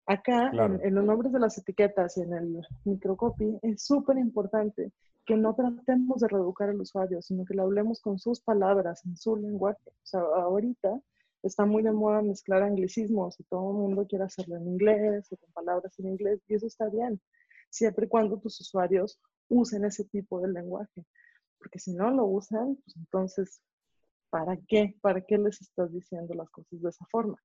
[0.05, 4.91] Acá, en, los nombres de las etiquetas y en el microcopy, es súper importante
[5.25, 9.15] que no tratemos de reeducar al usuario, sino que lo hablemos con sus palabras, en
[9.15, 9.89] su lenguaje.
[9.89, 10.99] O sea, ahorita
[11.43, 15.37] está muy de moda mezclar anglicismos y todo el mundo quiere hacerlo en inglés o
[15.37, 17.21] con palabras en inglés y eso está bien
[17.71, 21.05] siempre y cuando tus usuarios usen ese tipo de lenguaje.
[21.57, 23.61] Porque si no lo usan, pues entonces,
[24.29, 24.95] ¿para qué?
[25.01, 27.37] ¿Para qué les estás diciendo las cosas de esa forma?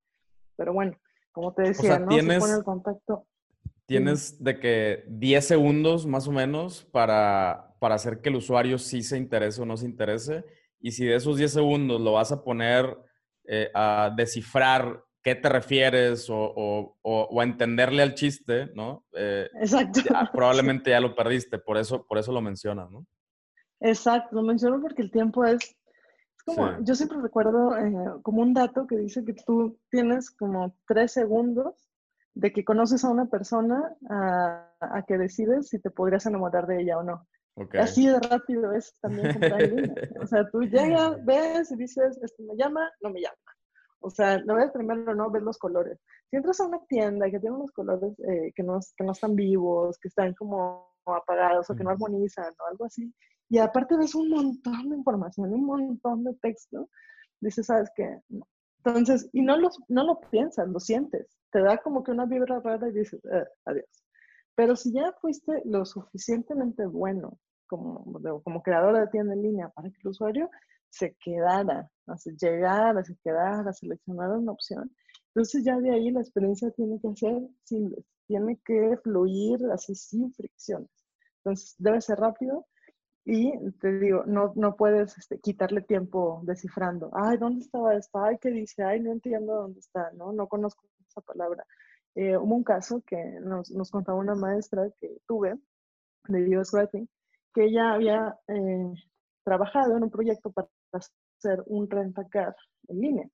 [0.57, 0.97] Pero bueno,
[1.33, 2.09] como te decía, ¿no?
[2.09, 3.27] Tienes, Se el contacto.
[3.87, 9.03] Tienes de que 10 segundos más o menos para, para hacer que el usuario sí
[9.03, 10.45] se interese o no se interese.
[10.81, 12.99] Y si de esos 10 segundos lo vas a poner
[13.45, 19.05] eh, a descifrar qué te refieres o, o, a entenderle al chiste, ¿no?
[19.13, 19.99] Eh, Exacto.
[20.33, 23.05] probablemente ya lo perdiste, por eso, por eso lo mencionas, ¿no?
[23.81, 28.55] Exacto, lo menciono porque el tiempo es, es como, yo siempre recuerdo eh, como un
[28.55, 31.75] dato que dice que tú tienes como tres segundos
[32.35, 36.83] de que conoces a una persona a, a que decides si te podrías enamorar de
[36.83, 37.27] ella o no.
[37.57, 37.81] Okay.
[37.81, 39.37] Así de rápido es también
[40.23, 43.56] O sea, tú llegas, ves y dices, este me llama, no me llama.
[44.01, 45.99] O sea, no ves primero, no ves los colores.
[46.31, 49.35] Si entras a una tienda que tiene unos colores eh, que, no, que no están
[49.35, 53.13] vivos, que están como apagados o que no armonizan o algo así,
[53.49, 56.89] y aparte ves un montón de información, un montón de texto,
[57.41, 58.21] dices, ¿sabes qué?
[58.85, 61.27] Entonces, y no lo, no lo piensas, lo sientes.
[61.51, 63.87] Te da como que una vibra rara y dices, eh, adiós.
[64.55, 68.05] Pero si ya fuiste lo suficientemente bueno como,
[68.43, 70.51] como creadora de tienda en línea para que el usuario
[70.91, 74.91] se quedara, así, llegar, se quedara, seleccionar una opción.
[75.29, 80.33] Entonces ya de ahí la experiencia tiene que ser simple, tiene que fluir así sin
[80.33, 80.91] fricciones.
[81.39, 82.67] Entonces debe ser rápido
[83.25, 87.11] y te digo, no, no puedes este, quitarle tiempo descifrando.
[87.13, 88.21] Ay, ¿dónde estaba esto?
[88.21, 88.85] Ay, ¿qué dice?
[88.85, 90.33] Ay, no entiendo dónde está, ¿no?
[90.33, 91.67] No conozco esa palabra.
[92.15, 95.59] Eh, hubo un caso que nos, nos, contaba una maestra que tuve
[96.29, 97.09] de US Writing,
[97.53, 98.93] que ella había eh,
[99.47, 102.55] trabajado en un proyecto para hacer un rentacar
[102.89, 103.31] en línea.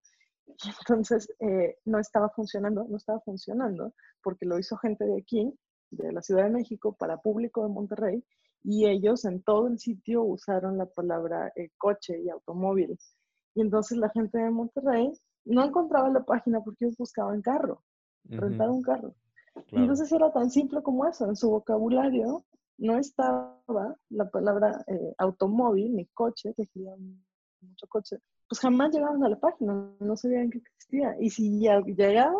[0.46, 5.58] Y entonces eh, no estaba funcionando, no estaba funcionando porque lo hizo gente de aquí,
[5.90, 8.24] de la Ciudad de México, para público de Monterrey,
[8.62, 12.98] y ellos en todo el sitio usaron la palabra eh, coche y automóvil.
[13.54, 15.10] Y entonces la gente de Monterrey
[15.46, 17.82] no encontraba la página porque ellos buscaban carro,
[18.24, 19.14] rentar un carro.
[19.70, 22.44] Entonces era tan simple como eso, en su vocabulario
[22.78, 23.60] no estaba
[24.10, 27.22] la palabra eh, automóvil ni coche, que querían
[27.60, 31.16] mucho coche, pues jamás llegaban a la página, no sabían que existía.
[31.20, 32.34] Y si ya llegaban,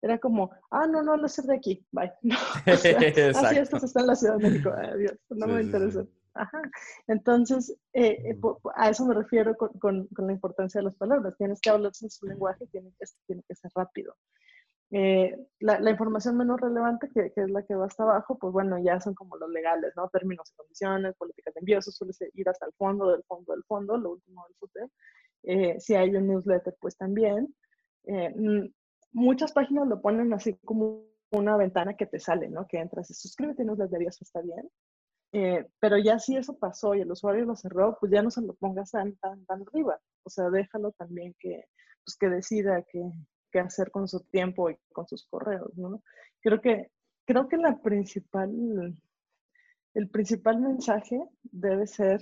[0.00, 2.12] era como, ah, no, no, no es de aquí, bye.
[2.66, 6.06] así esto está en la Ciudad de México, adiós, no me interesa.
[6.34, 6.62] Ajá.
[7.06, 8.38] Entonces, eh, eh,
[8.74, 11.36] a eso me refiero con, con, con, la importancia de las palabras.
[11.38, 14.16] Tienes que hablar en su lenguaje, tiene que, tiene que ser rápido.
[14.96, 18.52] Eh, la, la, información menos relevante, que, que, es la que va hasta abajo, pues
[18.52, 20.08] bueno, ya son como los legales, ¿no?
[20.08, 23.64] Términos y condiciones, políticas de envío, eso suele ir hasta el fondo del fondo del
[23.64, 24.88] fondo, lo último del footer.
[25.42, 27.52] Eh, si hay un newsletter, pues también.
[28.04, 28.32] Eh,
[29.12, 32.68] muchas páginas lo ponen así como una ventana que te sale, ¿no?
[32.68, 34.70] Que entras y suscríbete newsletter y eso está bien.
[35.80, 38.54] pero ya si eso pasó y el usuario lo cerró, pues ya no se lo
[38.54, 39.98] pongas tan, tan, tan arriba.
[40.22, 41.64] O sea, déjalo también que,
[42.04, 43.02] pues, que decida qué,
[43.54, 46.02] qué hacer con su tiempo y con sus correos, ¿no?
[46.40, 46.90] Creo que,
[47.24, 48.50] creo que la principal,
[49.94, 52.20] el principal mensaje debe ser,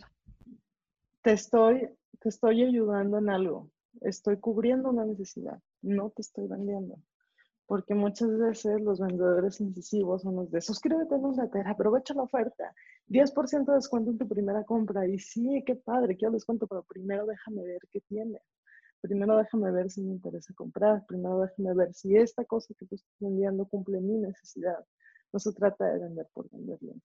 [1.23, 1.89] te estoy,
[2.21, 3.71] te estoy ayudando en algo,
[4.03, 6.99] estoy cubriendo una necesidad, no te estoy vendiendo.
[7.65, 12.75] Porque muchas veces los vendedores incisivos son los de suscríbete en newsletter, aprovecha la oferta,
[13.09, 15.09] 10% de descuento en tu primera compra.
[15.09, 18.39] Y sí, qué padre, quiero descuento, pero primero déjame ver qué tiene.
[19.03, 21.05] Primero déjame ver si me interesa comprar.
[21.07, 24.79] Primero déjame ver si esta cosa que tú estás vendiendo cumple mi necesidad.
[25.33, 27.03] No se trata de vender por vender bien.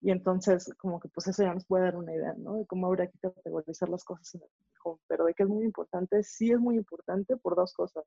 [0.00, 2.56] Y entonces, como que pues eso ya nos puede dar una idea, ¿no?
[2.56, 4.48] De cómo habría que categorizar las cosas en el
[4.84, 5.00] home.
[5.08, 8.04] Pero de que es muy importante, sí es muy importante por dos cosas.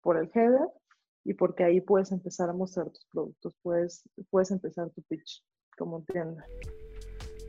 [0.00, 0.68] Por el header
[1.24, 5.44] y porque ahí puedes empezar a mostrar tus productos, puedes, puedes empezar tu pitch
[5.76, 6.46] como tienda.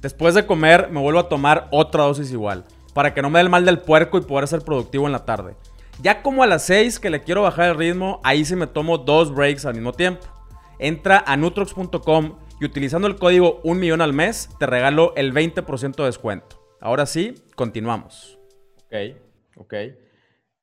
[0.00, 3.44] Después de comer me vuelvo a tomar otra dosis igual, para que no me dé
[3.44, 5.56] el mal del puerco y poder ser productivo en la tarde.
[6.00, 8.98] Ya como a las 6 que le quiero bajar el ritmo, ahí sí me tomo
[8.98, 10.26] dos breaks al mismo tiempo.
[10.78, 15.96] Entra a nutrox.com y utilizando el código 1 millón al mes te regalo el 20%
[15.96, 16.64] de descuento.
[16.80, 18.38] Ahora sí, continuamos.
[18.84, 19.16] Ok,
[19.56, 19.74] ok.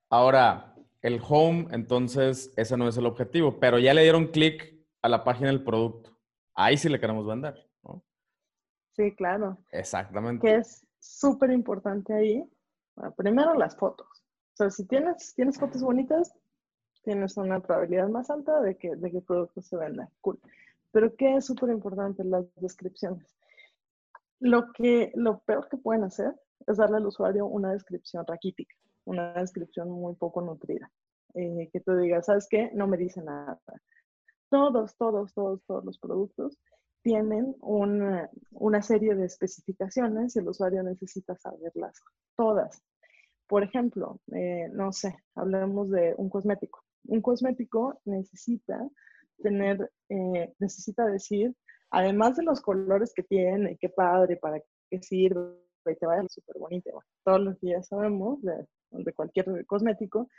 [0.09, 5.09] Ahora, el home, entonces, ese no es el objetivo, pero ya le dieron clic a
[5.09, 6.17] la página del producto.
[6.53, 7.64] Ahí sí le queremos vender.
[8.95, 9.57] Sí, claro.
[9.71, 10.45] Exactamente.
[10.45, 12.49] Que es súper importante ahí.
[13.17, 14.07] primero, las fotos.
[14.53, 16.33] O sea, si tienes, tienes fotos bonitas,
[17.03, 20.09] tienes una probabilidad más alta de que, de que el producto se venda.
[20.21, 20.39] Cool.
[20.91, 22.23] Pero ¿qué es súper importante?
[22.23, 23.27] Las descripciones.
[24.39, 26.33] Lo, que, lo peor que pueden hacer
[26.67, 28.75] es darle al usuario una descripción raquítica
[29.05, 30.91] una descripción muy poco nutrida.
[31.35, 32.71] Eh, que tú digas, ¿sabes qué?
[32.73, 33.59] No me dice nada.
[34.49, 36.57] Todos, todos, todos, todos los productos
[37.05, 42.01] tienen una, una serie de especificaciones y el usuario necesita saberlas
[42.35, 42.81] todas.
[43.47, 46.83] Por ejemplo, eh, no sé, hablemos de un cosmético.
[47.03, 48.89] Un cosmético necesita
[49.37, 51.55] tener, eh, necesita decir,
[51.91, 56.57] además de los colores que tiene, qué padre, para qué sirve, y te vaya súper
[56.57, 56.89] bonito.
[57.23, 60.29] todos los días sabemos de de cualquier cosmético,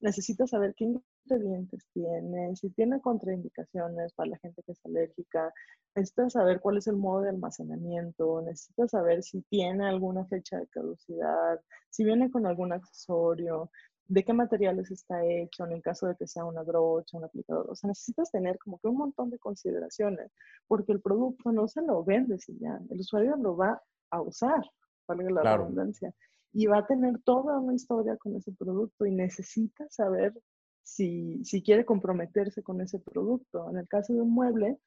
[0.00, 5.52] necesitas saber qué ingredientes tiene, si tiene contraindicaciones para la gente que es alérgica,
[5.94, 10.66] necesitas saber cuál es el modo de almacenamiento, necesitas saber si tiene alguna fecha de
[10.68, 11.60] caducidad,
[11.90, 13.70] si viene con algún accesorio,
[14.08, 17.70] de qué materiales está hecho en el caso de que sea una brocha, un aplicador.
[17.70, 20.30] O sea, necesitas tener como que un montón de consideraciones,
[20.66, 24.62] porque el producto no se lo vende si ya, el usuario lo va a usar,
[25.06, 26.14] valga la redundancia
[26.52, 30.34] y va a tener toda una historia con ese producto y necesita saber
[30.82, 33.70] si, si quiere comprometerse con ese producto.
[33.70, 34.78] En el caso de un mueble,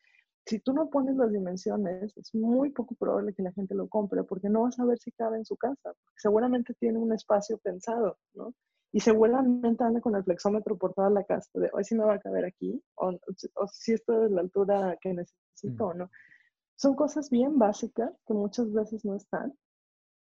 [0.45, 4.23] si tú no pones las dimensiones, es muy poco probable que la gente lo compre
[4.23, 5.93] porque no va a saber si cabe en su casa.
[6.15, 8.53] seguramente tiene un espacio pensado, ¿no?
[8.91, 12.13] Y seguramente anda con el flexómetro por toda la casa de hoy sí me va
[12.13, 16.09] a caber aquí o, o si esto es la altura que necesito o no.
[16.75, 19.53] Son cosas bien básicas que muchas veces no están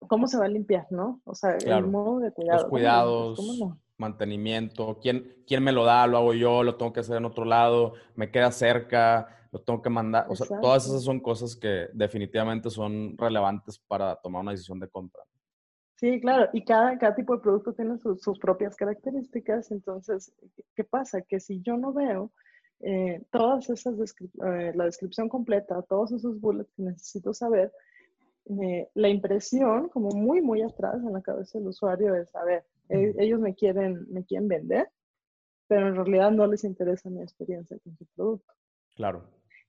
[0.07, 1.21] cómo se va a limpiar, ¿no?
[1.25, 2.61] O sea, el modo de cuidado.
[2.61, 3.39] Los cuidados,
[3.97, 7.45] mantenimiento, ¿quién, quién me lo da, lo hago yo, lo tengo que hacer en otro
[7.45, 10.25] lado, me queda cerca, lo tengo que mandar.
[10.29, 14.89] O sea, todas esas son cosas que definitivamente son relevantes para tomar una decisión de
[14.89, 15.23] compra.
[15.95, 20.33] Sí, claro, y cada, cada tipo de producto tiene sus, propias características, entonces,
[20.75, 21.21] ¿qué pasa?
[21.21, 22.31] Que si yo no veo
[22.81, 27.71] eh, todas esas, eh, la descripción completa, todos esos bullets que necesito saber,
[28.45, 32.65] eh, la impresión, como muy, muy atrás en la cabeza del usuario, es, a ver,
[32.89, 34.89] e, ellos me quieren, me quieren vender,
[35.67, 38.53] pero en realidad no les interesa mi experiencia con su producto.
[38.95, 39.23] Claro.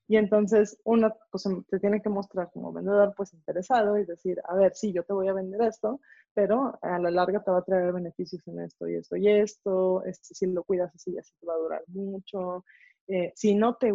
[0.07, 4.39] Y entonces uno pues em, te tiene que mostrar como vendedor pues interesado y decir,
[4.43, 5.99] a ver, sí, yo te voy a vender esto,
[6.33, 10.03] pero a la larga te va a traer beneficios en esto y esto y esto,
[10.03, 12.65] este, si lo cuidas así, así te va a durar mucho.
[13.07, 13.91] Eh, si no te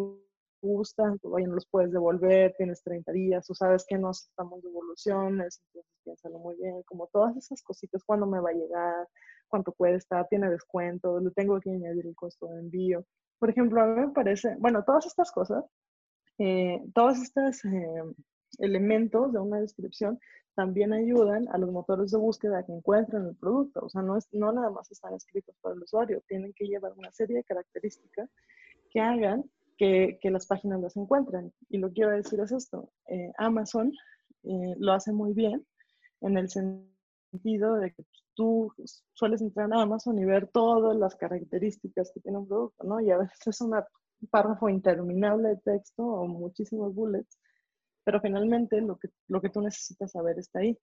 [0.61, 5.93] gustan, pues los puedes devolver, tienes 30 días, o sabes que no aceptamos devoluciones, entonces
[6.05, 9.09] piénsalo muy bien, como todas esas cositas, cuándo me va a llegar,
[9.49, 13.05] cuánto puede estar, tiene descuento, le tengo que añadir el costo de envío.
[13.39, 15.65] Por ejemplo, a mí me parece, bueno, todas estas cosas,
[16.39, 18.03] eh, todas estas, eh,
[18.59, 20.19] elementos de una descripción
[20.55, 23.81] también ayudan a los motores de búsqueda que encuentren el producto.
[23.85, 26.93] O sea, no, es, no nada más están escritos para el usuario, tienen que llevar
[26.97, 28.29] una serie de características
[28.91, 29.45] que hagan
[29.81, 31.55] que, que las páginas las encuentren.
[31.71, 33.91] Y lo que quiero decir es esto, eh, Amazon
[34.43, 35.67] eh, lo hace muy bien
[36.21, 38.05] en el sentido de que
[38.35, 38.71] tú
[39.15, 43.01] sueles entrar a Amazon y ver todas las características que tiene un producto, ¿no?
[43.01, 43.73] Y a veces es un
[44.31, 47.39] párrafo interminable de texto o muchísimos bullets
[48.05, 50.77] pero finalmente lo que, lo que tú necesitas saber está ahí.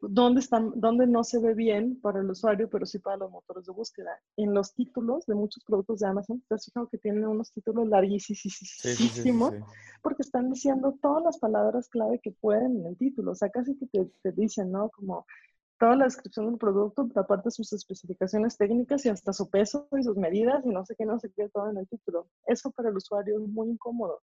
[0.00, 3.66] ¿Dónde, están, ¿Dónde no se ve bien para el usuario, pero sí para los motores
[3.66, 4.10] de búsqueda?
[4.36, 7.88] En los títulos de muchos productos de Amazon, te has fijado que tienen unos títulos
[7.88, 9.54] larguísimos,
[10.02, 13.32] porque están diciendo todas las palabras clave que pueden en el título.
[13.32, 14.90] O sea, casi que te, te dicen, ¿no?
[14.90, 15.26] Como
[15.78, 20.16] toda la descripción del producto, aparte sus especificaciones técnicas y hasta su peso y sus
[20.16, 22.28] medidas y no sé qué, no sé qué, todo en el título.
[22.46, 24.20] Eso para el usuario es muy incómodo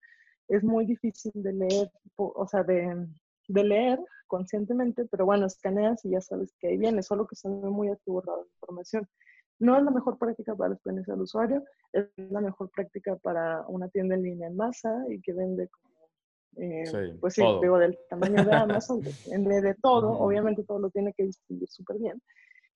[0.48, 3.06] es muy difícil de leer, o sea, de,
[3.48, 7.68] leer conscientemente, pero bueno, escaneas y ya sabes que ahí viene, solo que se ve
[7.68, 9.08] muy atiborrada la información.
[9.60, 13.64] No es la mejor práctica para la experiencia del usuario, es la mejor práctica para
[13.68, 15.94] una tienda en línea en masa y que vende como,
[16.56, 20.90] eh, pues sí, digo, del tamaño de Amazon, en vez de todo, obviamente todo lo
[20.90, 22.20] tiene que distinguir súper bien.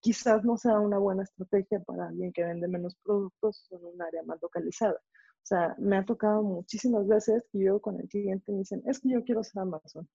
[0.01, 4.23] Quizás no sea una buena estrategia para alguien que vende menos productos en un área
[4.23, 4.95] más localizada.
[4.95, 9.01] O sea, me ha tocado muchísimas veces que yo con el cliente me dicen, es
[9.01, 10.07] que yo quiero ser Amazon.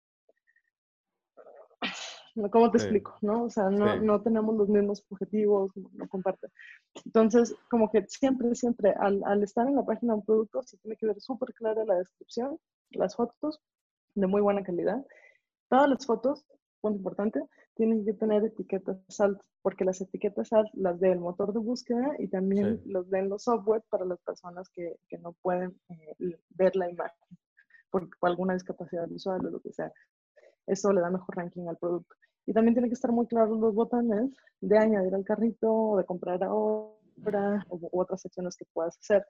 [2.51, 3.17] ¿Cómo te explico?
[3.21, 3.43] ¿no?
[3.43, 6.51] O sea, no, no, tenemos los mismos objetivos, no, comparten.
[7.05, 10.77] Entonces, como que siempre, siempre, al, al, estar en la página de un producto, se
[10.77, 12.57] tiene que ver súper clara la descripción,
[12.91, 13.59] las fotos
[14.15, 15.05] de muy buena calidad.
[15.69, 16.45] Todas las fotos,
[16.81, 17.41] punto importante,
[17.75, 22.15] tienen que tener etiquetas SALT, porque las etiquetas SALT las ve el motor de búsqueda
[22.19, 26.75] y también los ven los software para las personas que, que no pueden eh, ver
[26.75, 27.38] la imagen
[27.89, 29.91] por, alguna discapacidad visual o lo que sea.
[30.65, 32.15] Eso le da mejor ranking al producto.
[32.46, 34.32] Y también tienen que estar muy claros los botones
[34.62, 39.26] de añadir al carrito o de comprar ahora o, u otras secciones que puedas hacer.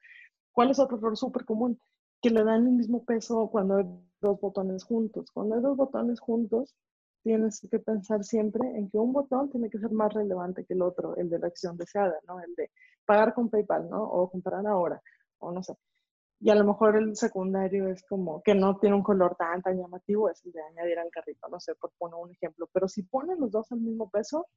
[0.52, 1.80] ¿Cuál es otro error súper común?
[2.22, 3.86] Que le dan el mismo peso cuando hay
[4.22, 5.32] dos botones juntos.
[5.32, 6.76] Cuando hay dos botones juntos,
[7.24, 10.82] tienes que pensar siempre en que un botón tiene que ser más relevante que el
[10.82, 12.40] otro, el de la acción deseada, ¿no?
[12.40, 12.70] El de
[13.06, 14.04] pagar con PayPal, ¿no?
[14.04, 15.02] O comprar ahora,
[15.40, 15.74] o no sé.
[16.44, 19.78] Y a lo mejor el secundario es como que no tiene un color tan, tan
[19.78, 22.70] llamativo, es el de añadir al carrito, no sé, por poner un ejemplo.
[22.74, 24.48] Pero si ponen los dos al mismo peso,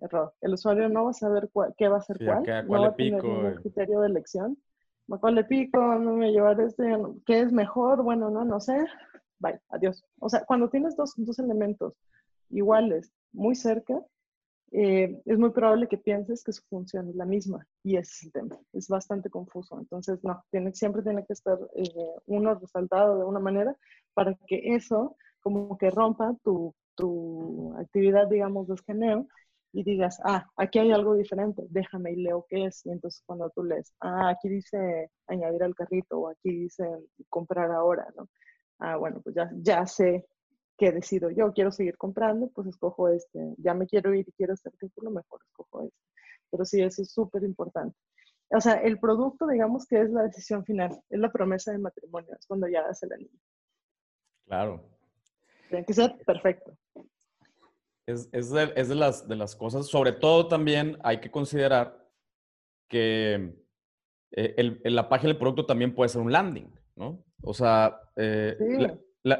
[0.00, 0.32] error.
[0.40, 3.24] El usuario no va a saber qué va a ser cuál, no va a tener
[3.24, 4.56] ningún criterio de elección.
[5.08, 5.80] ¿Cuál le pico?
[5.96, 6.96] ¿No me llevar este?
[7.26, 8.04] ¿Qué es mejor?
[8.04, 8.78] Bueno, no, no sé.
[9.40, 10.04] Bye, adiós.
[10.20, 11.94] O sea, cuando tienes dos, dos elementos
[12.50, 14.00] iguales, muy cerca,
[14.72, 18.22] eh, es muy probable que pienses que su función es la misma y ese es
[18.24, 18.58] el tema.
[18.72, 19.78] Es bastante confuso.
[19.78, 20.42] Entonces, no,
[20.72, 21.92] siempre tiene que estar eh,
[22.26, 23.76] uno resaltado de una manera
[24.14, 29.26] para que eso como que rompa tu, tu actividad, digamos, de escaneo
[29.72, 32.84] y digas, ah, aquí hay algo diferente, déjame y leo qué es.
[32.86, 36.84] Y entonces cuando tú lees, ah, aquí dice añadir al carrito o aquí dice
[37.28, 38.28] comprar ahora, ¿no?
[38.78, 40.26] Ah, bueno, pues ya, ya sé
[40.82, 43.54] que decido yo, quiero seguir comprando, pues escojo este.
[43.58, 45.96] Ya me quiero ir y quiero este artículo, mejor escojo este.
[46.50, 47.96] Pero sí, eso es súper importante.
[48.50, 52.34] O sea, el producto, digamos que es la decisión final, es la promesa de matrimonio,
[52.36, 53.38] es cuando ya hace la niña.
[54.44, 54.84] Claro.
[55.68, 56.76] Tiene que ser perfecto.
[58.04, 62.10] Es, es, de, es de, las, de las cosas, sobre todo también hay que considerar
[62.88, 63.54] que
[64.32, 67.24] eh, el, la página del producto también puede ser un landing, ¿no?
[67.44, 68.56] O sea, eh,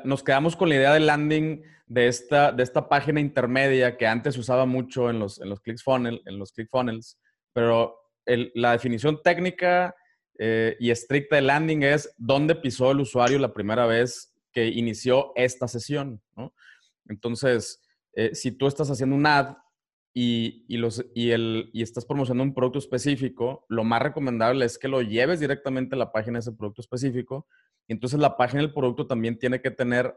[0.05, 4.39] nos quedamos con la idea del landing de esta, de esta página intermedia que antes
[4.39, 7.19] usaba mucho en los, en los ClickFunnels, en los ClickFunnels,
[7.53, 9.95] pero la definición técnica
[10.39, 15.33] eh, y estricta de landing es dónde pisó el usuario la primera vez que inició
[15.35, 16.23] esta sesión.
[17.09, 17.83] Entonces,
[18.15, 19.57] eh, si tú estás haciendo un ad
[20.15, 24.79] y, y, los, y, el, y estás promocionando un producto específico, lo más recomendable es
[24.79, 27.47] que lo lleves directamente a la página de ese producto específico
[27.89, 30.17] entonces la página del producto también tiene que tener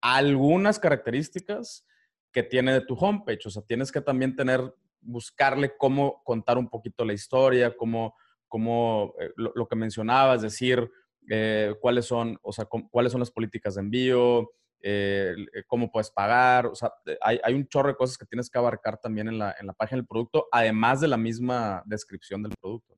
[0.00, 1.86] algunas características
[2.32, 3.46] que tiene de tu homepage.
[3.46, 8.14] O sea, tienes que también tener, buscarle cómo contar un poquito la historia, cómo,
[8.46, 10.90] cómo eh, lo, que mencionabas, decir
[11.30, 14.50] eh, cuáles son, o sea, cuáles son las políticas de envío,
[14.82, 15.34] eh,
[15.66, 16.66] cómo puedes pagar.
[16.66, 16.92] O sea,
[17.22, 19.72] hay, hay, un chorro de cosas que tienes que abarcar también en la, en la
[19.72, 22.96] página del producto, además de la misma descripción del producto.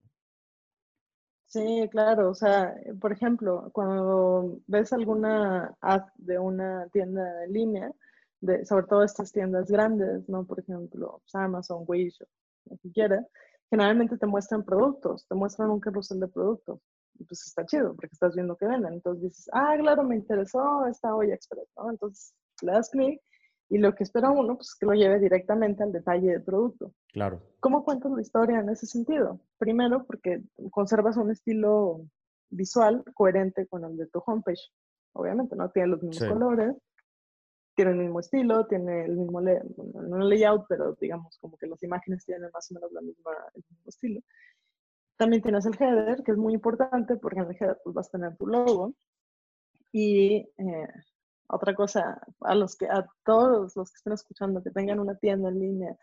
[1.49, 2.31] Sí, claro.
[2.31, 7.93] O sea, por ejemplo, cuando ves alguna ad de una tienda en línea,
[8.41, 10.45] de, sobre todo estas tiendas grandes, ¿no?
[10.45, 12.19] Por ejemplo, pues, Amazon, Wish,
[12.67, 13.27] lo que quieras,
[13.71, 16.81] generalmente te muestran productos, te muestran un carrusel de productos.
[17.19, 18.93] Y pues está chido porque estás viendo que venden.
[18.95, 21.91] Entonces dices, ah, claro, me interesó esta olla express, ¿no?
[21.91, 23.21] Entonces Le das clic
[23.71, 26.93] y lo que espera uno, pues que lo lleve directamente al detalle del producto.
[27.13, 27.43] Claro.
[27.61, 29.41] ¿Cómo cuentas la historia en ese sentido?
[29.59, 32.01] Primero, porque conservas un estilo
[32.51, 34.73] visual coherente con el de tu homepage.
[35.13, 35.71] Obviamente, ¿no?
[35.71, 36.77] Tiene los mismos colores,
[37.75, 42.25] tiene el mismo estilo, tiene el mismo, no layout, pero digamos como que las imágenes
[42.25, 44.21] tienen más o menos la misma, el mismo estilo.
[45.17, 48.13] También tienes el header, que es muy importante porque en el header pues, vas a
[48.13, 48.95] tener tu logo.
[49.93, 50.89] Y eh,
[51.49, 55.49] otra cosa, a, los que, a todos los que estén escuchando, que tengan una tienda
[55.49, 55.97] en línea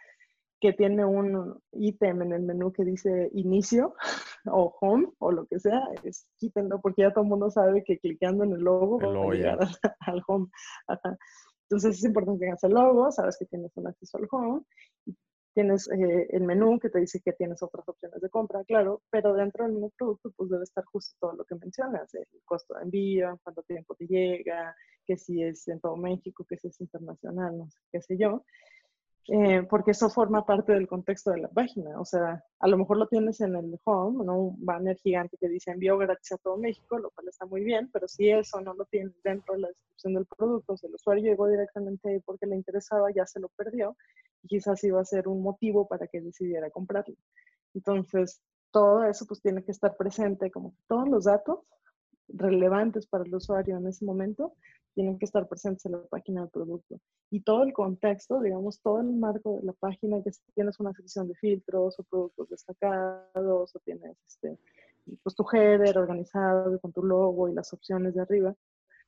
[0.61, 3.93] que tiene un ítem en el menú que dice inicio
[4.45, 7.99] o home o lo que sea, es, quítenlo porque ya todo el mundo sabe que
[7.99, 9.59] clicando en el logo va a llegar
[9.99, 10.47] al, home.
[11.69, 14.61] Entonces es importante que tengas el logo, sabes que tienes un acceso al home,
[15.53, 19.33] tienes eh, el menú que te dice que tienes otras opciones de compra, claro, pero
[19.33, 22.83] dentro del mismo producto pues debe estar justo todo lo que mencionas, el costo de
[22.83, 24.75] envío, cuánto tiempo te llega,
[25.05, 28.43] que si es en todo México, que si es internacional, no sé, qué sé yo.
[29.27, 31.99] Eh, porque eso forma parte del contexto de la página.
[31.99, 34.37] O sea, a lo mejor lo tienes en el home, ¿no?
[34.37, 37.89] un banner gigante que dice envío gratis a todo México, lo cual está muy bien,
[37.91, 41.23] pero si eso no lo tienes dentro de la descripción del producto, si el usuario
[41.23, 43.97] llegó directamente ahí porque le interesaba, ya se lo perdió
[44.43, 47.15] y quizás iba a ser un motivo para que decidiera comprarlo.
[47.73, 48.41] Entonces,
[48.71, 51.59] todo eso pues tiene que estar presente, como todos los datos
[52.27, 54.53] relevantes para el usuario en ese momento
[54.93, 56.99] tienen que estar presentes en la página del producto.
[57.29, 60.93] Y todo el contexto, digamos, todo el marco de la página, que si tienes una
[60.93, 64.57] sección de filtros o productos destacados, o tienes este,
[65.21, 68.55] pues, tu header organizado con tu logo y las opciones de arriba,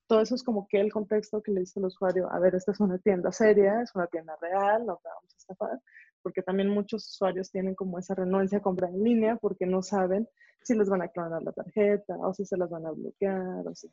[0.07, 2.71] todo eso es como que el contexto que le dice al usuario, a ver, esta
[2.71, 5.81] es una tienda seria, es una tienda real, no te vamos a estafar,
[6.27, 10.27] porque también muchos usuarios tienen como esa renuencia a comprar en línea porque no saben
[10.61, 13.73] si les van a clonar la tarjeta o si se las van a bloquear o
[13.73, 13.89] si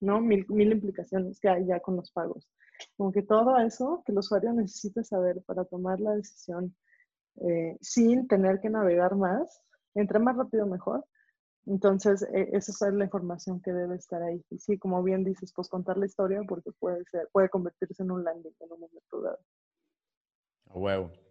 [0.00, 0.18] ¿no?
[0.18, 2.48] Mil, mil implicaciones que hay ya con los pagos.
[2.96, 6.74] Como que todo eso que el usuario necesita saber para tomar la decisión
[7.36, 9.62] eh, sin tener que navegar más,
[9.94, 11.04] entre más rápido mejor.
[11.66, 14.42] Entonces, e, esa es la información que debe estar ahí.
[14.48, 18.10] Y sí, como bien dices, pues contar la historia porque puede ser, puede convertirse en
[18.10, 19.38] un landing en un momento dado.
[20.74, 21.27] Huevo.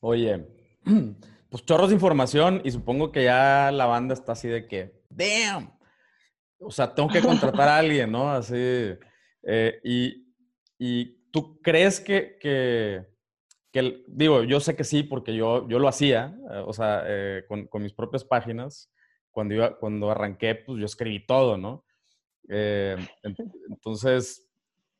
[0.00, 0.46] Oye,
[1.50, 5.70] pues chorros de información y supongo que ya la banda está así de que, damn,
[6.58, 8.30] o sea, tengo que contratar a alguien, ¿no?
[8.30, 8.54] Así.
[8.54, 10.26] Eh, y,
[10.78, 13.06] y, tú crees que, que,
[13.72, 17.44] que, digo, yo sé que sí, porque yo, yo lo hacía, eh, o sea, eh,
[17.48, 18.90] con, con, mis propias páginas.
[19.30, 21.84] Cuando, iba, cuando arranqué, pues yo escribí todo, ¿no?
[23.68, 24.50] entonces,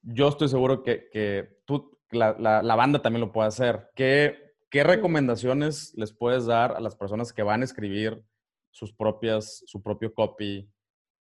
[0.03, 3.91] yo estoy seguro que, que tú, la, la, la, banda también lo puede hacer.
[3.97, 8.23] ¿Qué, ¿Qué recomendaciones les puedes dar a las personas que van a escribir
[8.71, 10.71] sus propias, su propio copy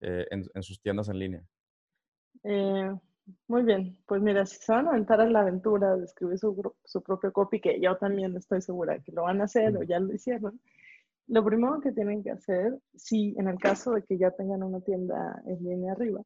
[0.00, 1.42] eh, en, sus tiendas en línea?
[2.44, 2.94] Eh,
[3.46, 6.74] muy bien, pues mira, si se van a aventar a la aventura de escribir su,
[6.84, 9.98] su propio copy, que yo también estoy segura que lo van a hacer o ya
[9.98, 10.60] lo hicieron,
[11.28, 14.80] lo primero que tienen que hacer, si en el caso de que ya tengan una
[14.80, 16.22] tienda en línea arriba,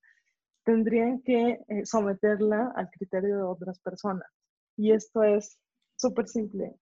[0.64, 4.28] tendrían que eh, someterla al criterio de otras personas.
[4.76, 5.58] Y esto es
[5.96, 6.76] súper simple.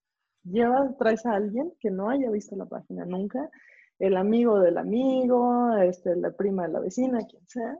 [0.44, 3.50] Lleva, traes a alguien que no haya visto la página nunca,
[3.98, 7.78] el amigo del amigo, este, la prima de la vecina, quien sea,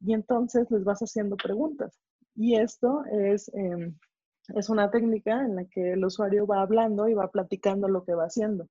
[0.00, 2.00] y entonces les vas haciendo preguntas.
[2.34, 3.96] Y esto es, em,
[4.56, 8.14] es una técnica en la que el usuario va hablando y va platicando lo que
[8.14, 8.68] va haciendo.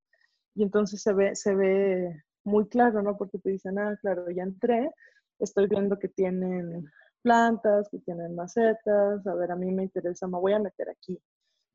[0.55, 3.17] Y entonces se ve, se ve muy claro, ¿no?
[3.17, 4.91] Porque te dicen, ah, claro, ya entré,
[5.39, 6.85] estoy viendo que tienen
[7.23, 11.21] plantas, que tienen macetas, a ver, a mí me interesa, me voy a meter aquí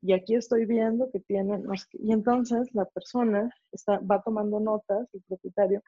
[0.07, 5.21] y aquí estoy viendo que tienen, y entonces la persona está, va tomando notas, el
[5.27, 5.83] propietario,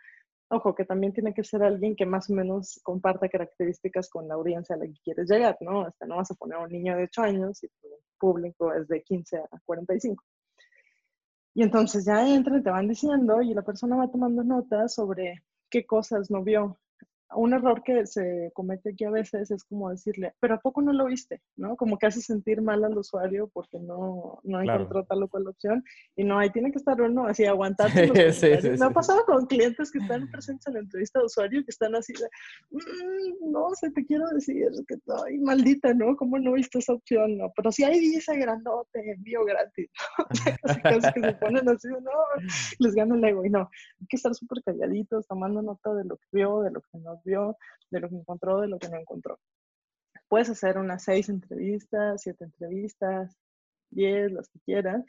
[0.50, 4.34] ojo, que también tiene que ser alguien que más o menos comparta características con la
[4.34, 5.86] audiencia a la que quieres llegar, ¿no?
[5.86, 7.88] Hasta no vas a poner a un niño de 8 años y tu
[8.20, 10.22] público es de 15 a 45.
[11.54, 15.86] Y entonces ya entran, te van diciendo y la persona va tomando notas sobre qué
[15.86, 16.78] cosas no vio,
[17.36, 20.92] un error que se comete aquí a veces es como decirle, pero ¿a poco no
[20.94, 21.42] lo viste?
[21.58, 21.76] ¿No?
[21.76, 25.84] Como que hace sentir mal al usuario porque no, no encontró tal o cual opción.
[26.16, 28.14] Y no, ahí tiene que estar uno así aguantando.
[28.14, 31.96] Me ha pasado con clientes que están presentes en la entrevista de usuario que están
[31.96, 32.28] así de,
[32.72, 36.16] mm, no sé, te quiero decir que estoy maldita, ¿no?
[36.16, 37.38] ¿Cómo no viste esa opción?
[37.38, 39.90] No, pero si ahí dice grandote, envío gratis.
[40.64, 42.12] casi, casi que se ponen así, no,
[42.80, 43.46] les gana el ego.
[43.46, 43.70] Y no,
[44.00, 47.19] hay que estar súper calladitos, tomando nota de lo que vio, de lo que no
[47.24, 47.58] vio,
[47.92, 49.40] de lo que encontró, de lo que no encontró.
[50.28, 53.36] Puedes hacer unas seis entrevistas, siete entrevistas,
[53.90, 55.04] diez, las que quieras.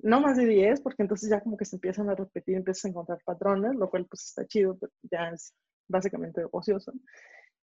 [0.00, 2.88] No más de diez, porque entonces ya como que se empiezan a repetir, empiezas a
[2.88, 5.54] encontrar patrones, lo cual pues está chido, pero ya es
[5.88, 6.92] básicamente ocioso.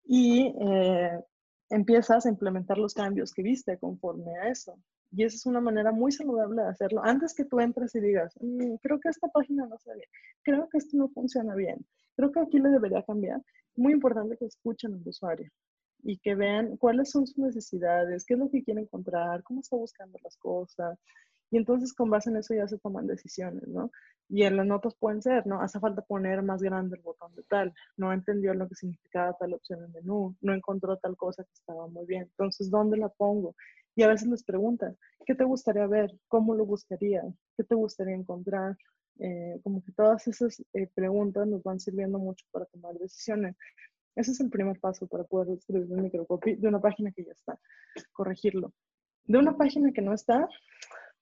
[0.05, 1.21] Y eh,
[1.71, 4.79] empiezas a implementar los cambios que viste conforme a eso.
[5.11, 7.03] Y esa es una manera muy saludable de hacerlo.
[7.05, 10.09] Antes que tú entres y digas, mm, creo que esta página no está bien,
[10.43, 11.87] creo que esto no funciona bien,
[12.17, 13.43] creo que aquí le debería cambiar.
[13.77, 15.51] Muy importante que escuchen al usuario
[16.03, 19.77] y que vean cuáles son sus necesidades, qué es lo que quiere encontrar, cómo está
[19.77, 20.99] buscando las cosas.
[21.51, 23.91] Y entonces con base en eso ya se toman decisiones, ¿no?
[24.29, 25.61] Y en las notas pueden ser, ¿no?
[25.61, 29.55] Hace falta poner más grande el botón de tal, no entendió lo que significaba tal
[29.55, 32.23] opción en menú, no encontró tal cosa que estaba muy bien.
[32.23, 33.55] Entonces, ¿dónde la pongo?
[33.97, 34.97] Y a veces les preguntan,
[35.27, 36.11] ¿qué te gustaría ver?
[36.29, 37.23] ¿Cómo lo buscaría?
[37.57, 38.77] ¿Qué te gustaría encontrar?
[39.21, 43.57] Eh, como que todas esas eh, preguntas nos van sirviendo mucho para tomar decisiones.
[44.17, 47.33] Ese es el primer paso para poder escribir un microcopy de una página que ya
[47.33, 47.59] está,
[48.13, 48.73] corregirlo.
[49.25, 50.49] De una página que no está,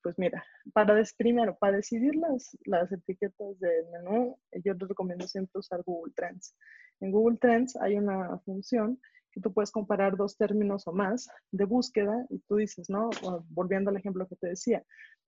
[0.03, 5.61] pues mira, para primero, para decidir las, las etiquetas del menú, yo les recomiendo siempre
[5.61, 6.57] usar Google Trends.
[7.01, 11.65] En Google Trends hay una función que tú puedes comparar dos términos o más de
[11.65, 13.11] búsqueda y tú dices, ¿no?
[13.49, 14.85] Volviendo al ejemplo que te decía,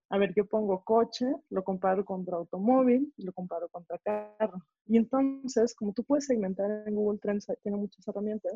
[0.09, 4.63] a ver, yo pongo coche, lo comparo contra automóvil, lo comparo contra carro.
[4.85, 8.53] Y entonces, como tú puedes segmentar en Google Trends, tiene muchas herramientas,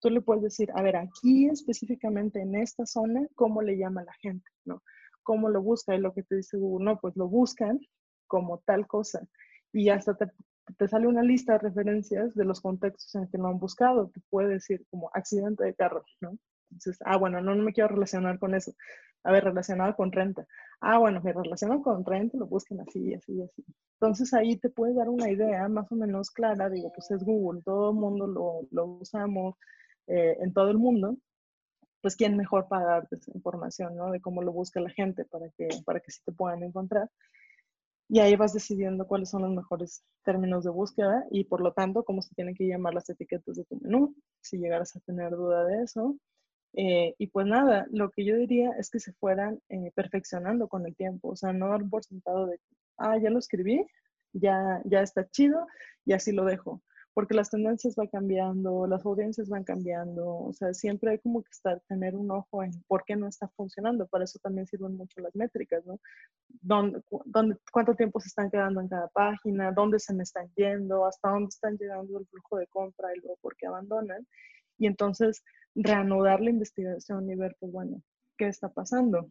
[0.00, 4.14] tú le puedes decir, a ver, aquí específicamente en esta zona, ¿cómo le llama la
[4.20, 4.48] gente?
[4.64, 4.82] ¿No?
[5.22, 5.94] ¿Cómo lo busca?
[5.94, 7.78] Y lo que te dice Google, no, pues lo buscan
[8.26, 9.26] como tal cosa.
[9.72, 10.30] Y hasta te,
[10.78, 14.08] te sale una lista de referencias de los contextos en que lo han buscado.
[14.08, 16.38] Te puede decir como accidente de carro, ¿no?
[16.76, 18.72] Entonces, ah, bueno, no, no me quiero relacionar con eso.
[19.24, 20.46] A ver, relacionado con renta.
[20.80, 23.64] Ah, bueno, me relaciono con renta, lo busquen así, así, así.
[23.94, 26.68] Entonces ahí te puede dar una idea más o menos clara.
[26.68, 29.56] Digo, pues es Google, todo el mundo lo, lo usamos
[30.06, 31.16] eh, en todo el mundo.
[32.02, 34.12] Pues quién mejor para darte esa información, ¿no?
[34.12, 37.10] De cómo lo busca la gente para que, para que sí te puedan encontrar.
[38.08, 42.04] Y ahí vas decidiendo cuáles son los mejores términos de búsqueda y por lo tanto
[42.04, 45.64] cómo se tienen que llamar las etiquetas de tu menú, si llegaras a tener duda
[45.64, 46.16] de eso.
[46.76, 50.86] Eh, y pues nada, lo que yo diría es que se fueran eh, perfeccionando con
[50.86, 52.60] el tiempo, o sea, no dar por sentado de,
[52.98, 53.86] ah, ya lo escribí,
[54.32, 55.66] ya, ya está chido
[56.04, 56.82] y así lo dejo
[57.16, 61.48] porque las tendencias van cambiando, las audiencias van cambiando, o sea, siempre hay como que
[61.50, 65.22] estar, tener un ojo en por qué no está funcionando, para eso también sirven mucho
[65.22, 65.98] las métricas, ¿no?
[66.60, 69.72] ¿Dónde, dónde, ¿Cuánto tiempo se están quedando en cada página?
[69.72, 71.06] ¿Dónde se me están yendo?
[71.06, 74.26] ¿Hasta dónde están llegando el flujo de compra y luego por qué abandonan?
[74.78, 75.42] Y entonces
[75.74, 78.02] reanudar la investigación y ver, pues bueno,
[78.36, 79.30] qué está pasando.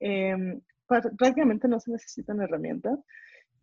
[0.00, 2.98] Eh, prácticamente no se necesitan herramientas,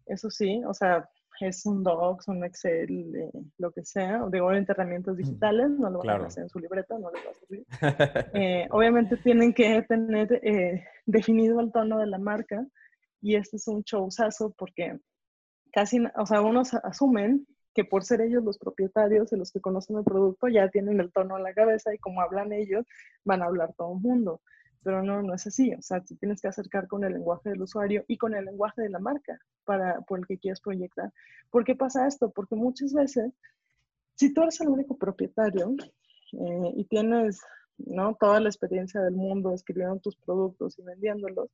[0.05, 1.07] eso sí, o sea,
[1.39, 6.21] es un Docs, un Excel, eh, lo que sea, digo, herramientas digitales, no lo van
[6.21, 7.65] a hacer en su libreta, no les va a servir.
[8.35, 12.65] Eh, obviamente tienen que tener eh, definido el tono de la marca
[13.21, 14.99] y este es un showzazo porque
[15.71, 19.97] casi, o sea, unos asumen que por ser ellos los propietarios y los que conocen
[19.97, 22.85] el producto ya tienen el tono en la cabeza y como hablan ellos,
[23.23, 24.41] van a hablar todo el mundo
[24.83, 25.73] pero no, no es así.
[25.73, 28.81] O sea, tú tienes que acercar con el lenguaje del usuario y con el lenguaje
[28.81, 31.11] de la marca para, por el que quieres proyectar.
[31.49, 32.29] ¿Por qué pasa esto?
[32.31, 33.31] Porque muchas veces,
[34.15, 35.73] si tú eres el único propietario
[36.33, 37.41] eh, y tienes
[37.77, 38.15] ¿no?
[38.19, 41.49] toda la experiencia del mundo escribiendo tus productos y vendiéndolos,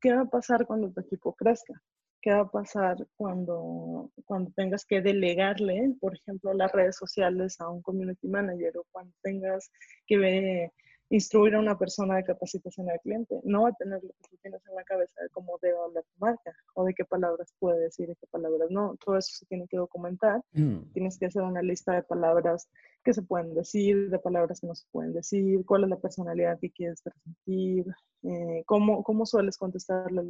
[0.00, 1.80] ¿qué va a pasar cuando tu equipo crezca?
[2.22, 7.68] ¿Qué va a pasar cuando, cuando tengas que delegarle, por ejemplo, las redes sociales a
[7.70, 9.70] un community manager o cuando tengas
[10.06, 10.72] que ver
[11.10, 13.40] instruir a una persona de capacitación al cliente.
[13.42, 16.04] No va a tener lo que tú tienes en la cabeza de cómo debe hablar
[16.04, 18.96] tu marca o de qué palabras puede decir y qué palabras no.
[19.04, 20.40] Todo eso se tiene que documentar.
[20.52, 20.92] Mm.
[20.92, 22.68] Tienes que hacer una lista de palabras
[23.02, 26.60] que se pueden decir, de palabras que no se pueden decir, cuál es la personalidad
[26.60, 27.86] que quieres transmitir,
[28.22, 30.22] eh, cómo, cómo sueles contestarle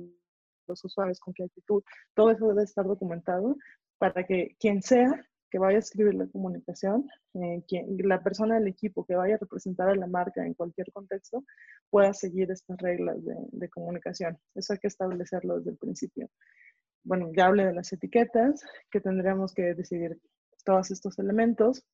[0.71, 1.83] los usuarios, con qué actitud.
[2.15, 3.57] Todo eso debe estar documentado
[3.99, 5.11] para que quien sea
[5.51, 7.63] que vaya a escribir la comunicación, eh,
[7.99, 11.45] la persona del equipo que vaya a representar a la marca en cualquier contexto
[11.91, 14.39] pueda seguir estas reglas de, comunicación.
[14.55, 16.31] Eso hay que establecerlo desde el principio.
[17.03, 20.19] Bueno, ya hablé de las etiquetas, que tendríamos que decidir
[20.65, 21.85] todos estos elementos.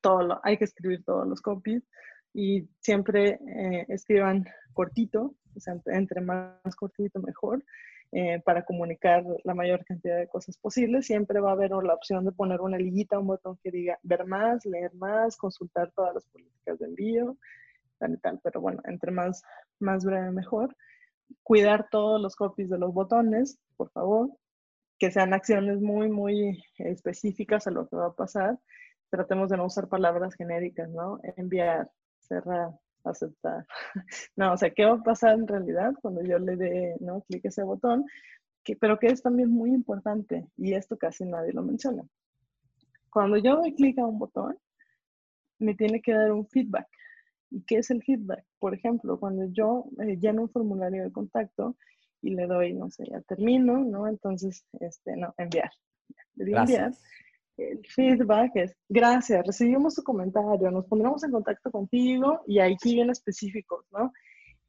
[0.00, 1.84] Todo hay que escribir todos los copies
[2.34, 7.62] y siempre eh, escriban cortito, o sea, entre más cortito mejor.
[8.14, 11.06] Eh, para comunicar la mayor cantidad de cosas posibles.
[11.06, 14.26] Siempre va a haber la opción de poner una liguita, un botón que diga ver
[14.26, 17.38] más, leer más, consultar todas las políticas de envío,
[17.98, 18.38] tal y tal.
[18.42, 19.42] Pero bueno, entre más,
[19.78, 20.76] más breve mejor.
[21.42, 24.28] Cuidar todos los copies de los botones, por favor.
[24.98, 28.58] Que sean acciones muy, muy específicas a lo que va a pasar.
[29.08, 31.18] Tratemos de no usar palabras genéricas, ¿no?
[31.38, 32.72] Enviar, cerrar,
[33.04, 33.66] aceptar.
[34.36, 37.22] No, o sea, ¿qué va a pasar en realidad cuando yo le dé, ¿no?
[37.22, 38.04] Clic ese botón,
[38.64, 42.04] que, pero que es también muy importante, y esto casi nadie lo menciona.
[43.10, 44.56] Cuando yo doy clic a un botón,
[45.58, 46.88] me tiene que dar un feedback.
[47.50, 48.44] ¿Y qué es el feedback?
[48.58, 51.76] Por ejemplo, cuando yo eh, lleno un formulario de contacto
[52.22, 54.06] y le doy, no sé, ya termino, ¿no?
[54.06, 55.70] Entonces, este, no, enviar.
[56.36, 56.92] Le di enviar.
[57.56, 63.10] El feedback es, gracias, recibimos tu comentario, nos pondremos en contacto contigo y aquí bien
[63.10, 64.12] específicos, ¿no?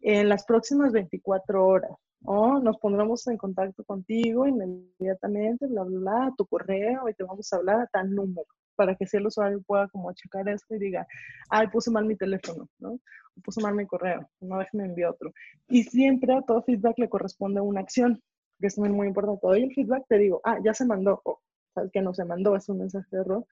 [0.01, 1.91] En las próximas 24 horas,
[2.25, 7.51] o nos pondremos en contacto contigo inmediatamente, bla, bla, bla, tu correo y te vamos
[7.53, 10.79] a hablar a tal número para que si el usuario pueda como checar esto y
[10.79, 11.05] diga,
[11.49, 12.99] ay, puse mal mi teléfono, ¿no?
[13.43, 15.31] puse mal mi correo, no déjeme enviar otro.
[15.67, 18.21] Y siempre a todo feedback le corresponde una acción,
[18.59, 19.39] que es muy importante.
[19.41, 21.39] Todo el feedback te digo, ah, ya se mandó, o
[21.91, 23.45] que no se mandó, es un mensaje de error,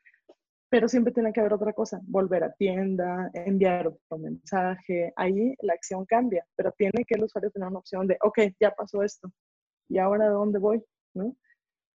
[0.69, 5.73] pero siempre tiene que haber otra cosa, volver a tienda, enviar otro mensaje, ahí la
[5.73, 9.29] acción cambia, pero tiene que el usuario tener una opción de, ok, ya pasó esto,
[9.89, 10.83] ¿y ahora dónde voy?
[11.13, 11.35] ¿No?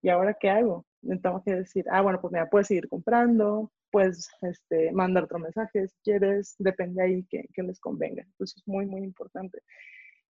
[0.03, 0.85] ¿Y ahora qué hago?
[1.01, 5.89] Tengo que decir, ah, bueno, pues mira, puedes seguir comprando, puedes este, mandar otro mensaje
[5.89, 8.25] si quieres, depende ahí que, que les convenga.
[8.39, 9.63] Eso es muy, muy importante.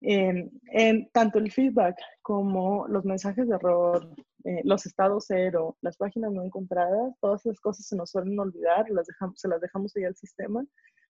[0.01, 4.09] En, tanto el feedback como los mensajes de error,
[4.45, 8.87] eh, los estados cero, las páginas no encontradas, todas esas cosas se nos suelen olvidar,
[9.35, 10.65] se las dejamos ahí al sistema,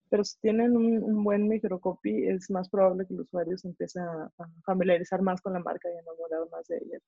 [0.09, 4.31] pero si tienen un, buen microcopy es más probable que el usuario se empiece a,
[4.37, 6.99] a familiarizar más con la marca y enamorar más de ella.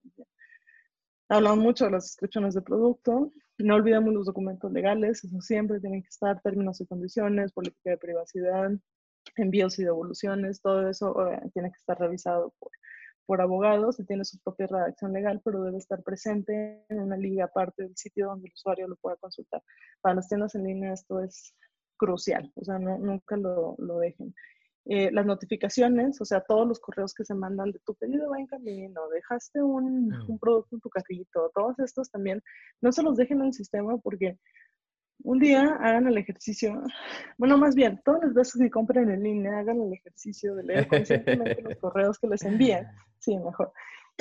[1.29, 3.31] Hablamos mucho de las descripciones de producto.
[3.57, 7.97] No olvidemos los documentos legales, eso siempre tiene que estar, términos y condiciones, política de
[7.97, 8.71] privacidad,
[9.37, 12.71] envíos y devoluciones, todo eso eh, tiene que estar revisado por,
[13.25, 17.45] por abogados y tiene su propia redacción legal, pero debe estar presente en una liga
[17.45, 19.63] aparte del sitio donde el usuario lo pueda consultar.
[20.01, 21.55] Para las tiendas en línea esto es
[21.97, 24.33] crucial, o sea, no, nunca lo, lo dejen.
[24.85, 28.39] Eh, las notificaciones, o sea, todos los correos que se mandan de tu pedido va
[28.39, 32.41] en camino, dejaste un, un, producto en tu carrito, todos estos también,
[32.81, 34.39] no se los dejen en el sistema porque
[35.23, 36.81] un día hagan el ejercicio,
[37.37, 40.87] bueno, más bien, todas las veces que compren en línea, hagan el ejercicio de leer
[40.87, 42.87] conscientemente los correos que les envían,
[43.19, 43.71] sí, mejor,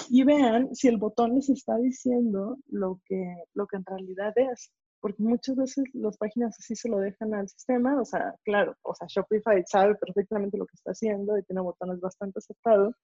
[0.09, 4.73] y vean si el botón les está diciendo lo que, lo que en realidad es
[5.01, 8.95] porque muchas veces las páginas así se lo dejan al sistema, o sea, claro, o
[8.95, 12.95] sea, Shopify sabe perfectamente lo que está haciendo y tiene botones bastante aceptados,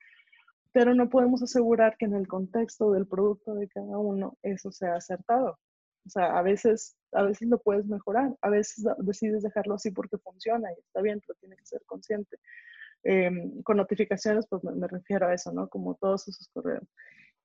[0.73, 4.97] pero no podemos asegurar que en el contexto del producto de cada uno eso sea
[4.97, 5.59] acertado.
[6.07, 10.19] O sea, a veces, a veces lo puedes mejorar, a veces decides dejarlo así porque
[10.19, 12.39] funciona y está bien, pero tiene que ser consciente.
[13.03, 13.31] Eh,
[13.65, 15.69] con notificaciones, pues me, me refiero a eso, ¿no?
[15.69, 16.85] Como todos esos correos.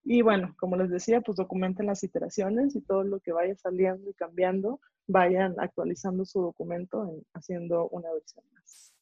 [0.03, 4.09] Y bueno, como les decía, pues documenten las iteraciones y todo lo que vaya saliendo
[4.09, 8.93] y cambiando, vayan actualizando su documento en, haciendo una versión más.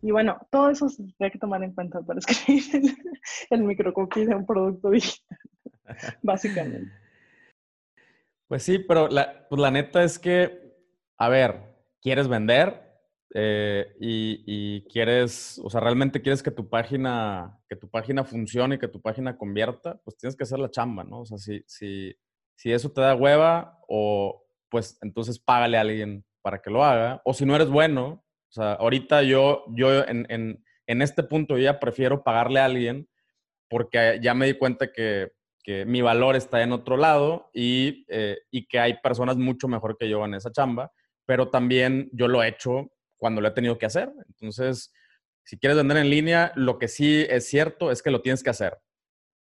[0.00, 2.96] Y bueno, todo eso se hay que tomar en cuenta para escribir el,
[3.50, 5.38] el microcookie de un producto digital,
[6.22, 7.01] básicamente.
[8.52, 10.76] Pues sí, pero la, pues la neta es que,
[11.16, 12.82] a ver, quieres vender,
[13.34, 18.78] eh, y, y, quieres, o sea, realmente quieres que tu página, que tu página funcione,
[18.78, 21.20] que tu página convierta, pues tienes que hacer la chamba, ¿no?
[21.20, 22.14] O sea, si, si,
[22.54, 27.22] si eso te da hueva, o pues entonces págale a alguien para que lo haga,
[27.24, 31.56] o si no eres bueno, o sea, ahorita yo, yo en, en, en este punto
[31.56, 33.08] ya prefiero pagarle a alguien
[33.70, 35.32] porque ya me di cuenta que,
[35.62, 39.96] que mi valor está en otro lado y, eh, y que hay personas mucho mejor
[39.96, 40.92] que yo en esa chamba,
[41.24, 44.12] pero también yo lo he hecho cuando lo he tenido que hacer.
[44.28, 44.92] Entonces,
[45.44, 48.50] si quieres vender en línea, lo que sí es cierto es que lo tienes que
[48.50, 48.78] hacer.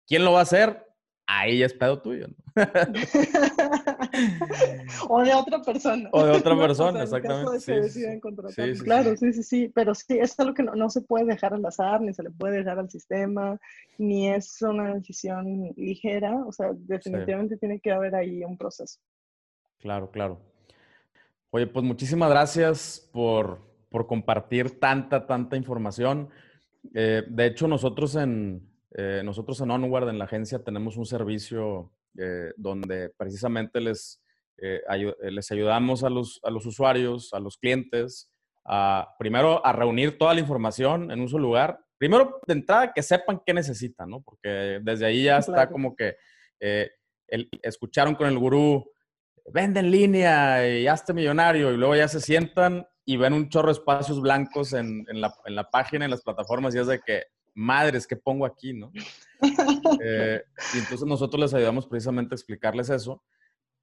[0.06, 0.86] ¿Quién lo va a hacer?
[1.26, 2.28] Ahí es pedo tuyo.
[2.28, 2.36] ¿no?
[5.10, 6.10] o de otra persona.
[6.12, 7.60] O de otra persona, exactamente.
[7.60, 8.06] Sí, sí,
[8.76, 9.72] sí, claro, sí, sí, sí.
[9.74, 12.32] Pero sí, es algo que no, no, se puede dejar al azar, ni se le
[12.32, 13.60] puede dejar al sistema,
[13.98, 16.36] ni es una decisión ligera.
[16.46, 19.00] O sea, definitivamente tiene que haber ahí un proceso.
[19.80, 20.40] Claro, claro.
[21.50, 23.60] Oye, pues muchísimas gracias por,
[23.90, 26.30] por compartir tanta, tanta información.
[26.94, 31.92] Eh, de hecho, nosotros en, eh, nosotros en Onward, en la agencia, tenemos un servicio
[32.18, 34.22] eh, donde precisamente les,
[34.58, 38.32] eh, ay les ayudamos a los, a los usuarios, a los clientes,
[38.66, 41.80] a, primero a reunir toda la información en un solo lugar.
[41.98, 44.22] Primero, de entrada, que sepan qué necesitan, ¿no?
[44.22, 46.16] Porque desde ahí ya está como que
[47.28, 48.92] el, escucharon con el gurú
[49.46, 53.68] vende en línea y hazte millonario y luego ya se sientan y ven un chorro
[53.68, 57.00] de espacios blancos en, en, la, en la, página, en las plataformas y es de
[57.00, 57.24] que,
[57.54, 58.74] madres, ¿qué pongo aquí?
[58.74, 58.92] ¿no?
[60.04, 60.44] eh,
[60.74, 63.24] y entonces nosotros les ayudamos precisamente a explicarles eso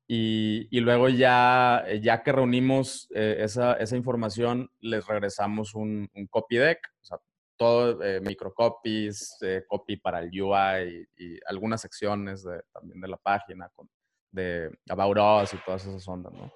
[0.06, 6.26] y, y luego ya, ya que reunimos eh, esa, esa, información, les regresamos un, un
[6.28, 7.18] copy deck, o sea,
[7.58, 13.08] todo eh, microcopies, eh, copy para el UI y, y algunas secciones de, también de
[13.08, 13.88] la página con
[14.30, 16.52] de About Us y todas esas ondas, ¿no?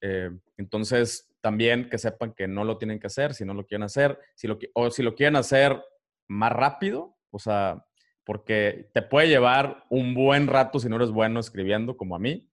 [0.00, 3.84] Eh, entonces, también que sepan que no lo tienen que hacer, si no lo quieren
[3.84, 5.80] hacer, si lo, o si lo quieren hacer
[6.28, 7.84] más rápido, o sea,
[8.24, 12.48] porque te puede llevar un buen rato si no eres bueno escribiendo como a mí.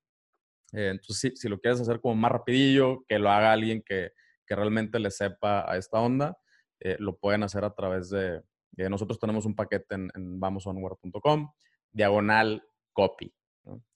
[0.73, 4.11] Eh, entonces, si, lo quieres hacer como más rapidillo, que lo haga alguien que,
[4.45, 6.37] que realmente le sepa a esta onda,
[6.79, 8.41] eh, lo pueden hacer a través de,
[8.89, 11.51] nosotros tenemos un paquete en, en vamosonware.com,
[11.91, 12.63] diagonal
[12.93, 13.33] copy.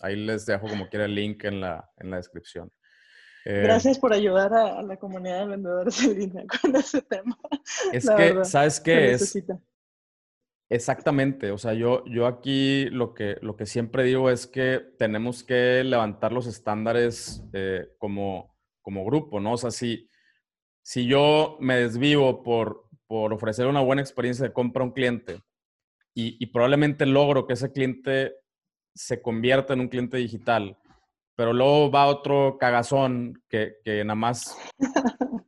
[0.01, 2.69] Ahí les dejo como quiera el link en la, en la descripción.
[3.45, 7.37] Eh, Gracias por ayudar a, la comunidad de vendedores en línea con ese tema.
[7.91, 9.37] Es que, ¿sabes qué es?
[10.69, 15.43] Exactamente, o sea, yo, yo aquí lo que, lo que siempre digo es que tenemos
[15.43, 19.53] que levantar los estándares eh, como, como grupo, ¿no?
[19.53, 20.09] O sea, si,
[20.81, 25.41] si yo me desvivo por, por ofrecer una buena experiencia de compra a un cliente
[26.15, 28.33] y, y probablemente logro que ese cliente
[28.95, 30.79] se convierta en un cliente digital,
[31.35, 34.57] pero luego va otro cagazón que, que nada más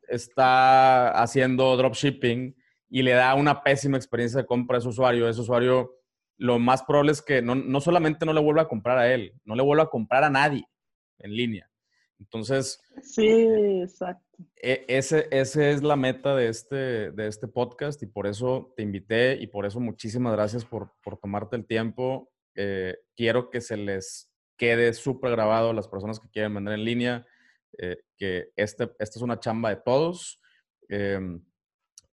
[0.07, 2.55] está haciendo dropshipping
[2.89, 5.27] y le da una pésima experiencia de compra a ese usuario.
[5.27, 5.95] Ese usuario,
[6.37, 9.33] lo más probable es que no, no solamente no le vuelva a comprar a él,
[9.43, 10.65] no le vuelva a comprar a nadie
[11.19, 11.69] en línea.
[12.19, 13.27] Entonces, sí,
[13.81, 14.23] exacto.
[14.61, 18.83] E, ese, ese es la meta de este, de este podcast y por eso te
[18.83, 22.31] invité y por eso muchísimas gracias por, por tomarte el tiempo.
[22.55, 27.27] Eh, quiero que se les quede súper grabado las personas que quieren vender en línea,
[27.77, 30.39] eh, que este, esta es una chamba de todos.
[30.87, 31.43] Em,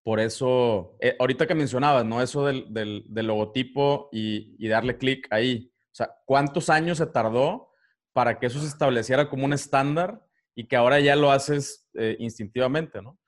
[0.03, 2.21] por eso, eh, ahorita que mencionabas, ¿no?
[2.21, 5.73] Eso del, del, logotipo y, y darle clic ahí.
[5.93, 7.71] O sea, ¿cuántos años se tardó
[8.13, 10.25] para que eso se estableciera como un estándar
[10.55, 13.19] y que ahora ya lo haces eh, instintivamente, ¿no?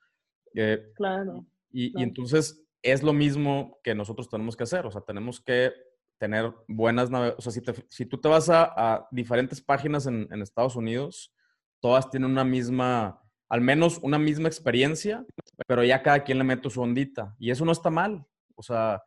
[0.95, 4.85] claro, y, y, entonces es lo mismo que nosotros tenemos que hacer.
[4.85, 5.73] O sea, tenemos que
[6.17, 10.75] tener buenas O sea, si, si, tú te vas a, diferentes páginas en, en, Estados
[10.75, 11.33] Unidos,
[11.79, 15.25] todas tienen una misma, al menos una misma experiencia,
[15.67, 17.35] pero ya cada quien le mete su ondita.
[17.39, 18.25] Y eso no está mal.
[18.55, 19.03] O sea,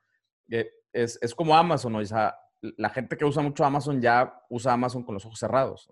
[0.51, 4.73] eh, es, es como Amazon, O sea, la gente que usa mucho Amazon ya usa
[4.73, 5.89] Amazon con los ojos cerrados.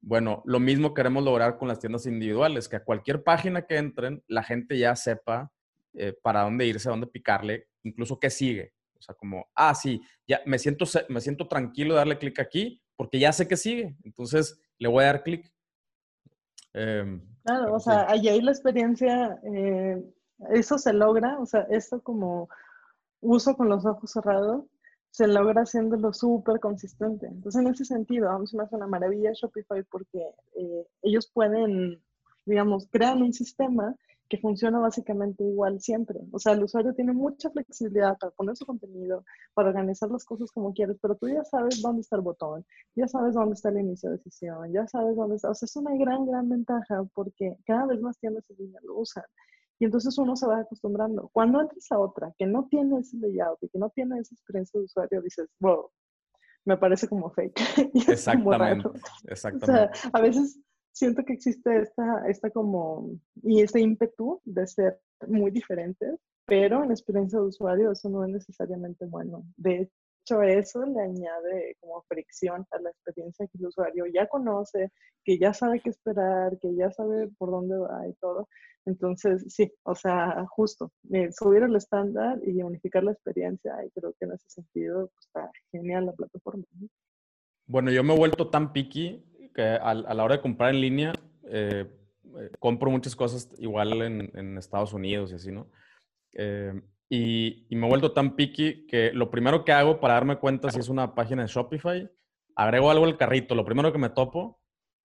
[0.00, 4.22] Bueno, lo mismo queremos lograr con las tiendas individuales, que a cualquier página que entren,
[4.26, 5.52] la gente ya sepa
[5.94, 8.72] eh, para dónde irse, a dónde picarle, incluso qué sigue.
[9.02, 12.80] O sea, como, ah, sí, ya me siento, me siento tranquilo de darle clic aquí
[12.96, 13.96] porque ya sé que sigue.
[14.04, 15.52] Entonces, le voy a dar clic.
[16.72, 20.00] Em, claro, o sea, allí hay la experiencia, eh,
[20.50, 22.48] eso se logra, o sea, esto como
[23.20, 24.66] uso con los ojos cerrados,
[25.10, 27.26] se logra haciéndolo súper consistente.
[27.26, 30.24] Entonces, en ese sentido, a mí me hace una maravilla Shopify porque
[30.54, 32.00] eh, ellos pueden,
[32.46, 33.96] digamos, crean un sistema
[34.32, 36.18] que funciona básicamente igual siempre.
[36.32, 40.50] O sea, el usuario tiene mucha flexibilidad para poner su contenido, para organizar las cosas
[40.50, 42.64] como quieres, pero tú ya sabes dónde está el botón,
[42.96, 45.50] ya sabes dónde está el inicio de sesión, ya sabes dónde está.
[45.50, 49.00] O sea, es una gran, gran ventaja porque cada vez más tiendas en línea lo
[49.00, 49.24] usan.
[49.78, 51.28] Y entonces uno se va acostumbrando.
[51.34, 54.80] Cuando entras a otra que no tiene ese layout y que no tiene esa experiencia
[54.80, 55.90] de usuario, dices, wow,
[56.64, 57.52] me parece como fake.
[58.08, 58.88] exactamente,
[59.28, 59.90] exactamente.
[59.90, 60.58] O sea, a veces
[60.92, 63.10] siento que existe esta, esta como,
[63.42, 68.30] y este ímpetu de ser muy diferentes, pero en experiencia de usuario eso no es
[68.30, 69.44] necesariamente bueno.
[69.56, 69.90] De
[70.22, 74.90] hecho, eso le añade como fricción a la experiencia que el usuario ya conoce,
[75.24, 78.48] que ya sabe qué esperar, que ya sabe por dónde va y todo.
[78.84, 84.12] Entonces, sí, o sea, justo, eh, subir el estándar y unificar la experiencia, y creo
[84.18, 86.64] que en ese sentido pues, está genial la plataforma.
[87.66, 91.12] Bueno, yo me he vuelto tan picky que a, la hora de comprar en línea,
[91.44, 91.86] eh,
[92.38, 95.70] eh, compro muchas cosas igual en, Estados Unidos y así, ¿no?
[96.34, 96.72] Eh,
[97.08, 100.80] y, me he vuelto tan picky que lo primero que hago para darme cuenta si
[100.80, 102.10] es una página de Shopify,
[102.56, 104.60] agrego algo al carrito, lo primero que me topo,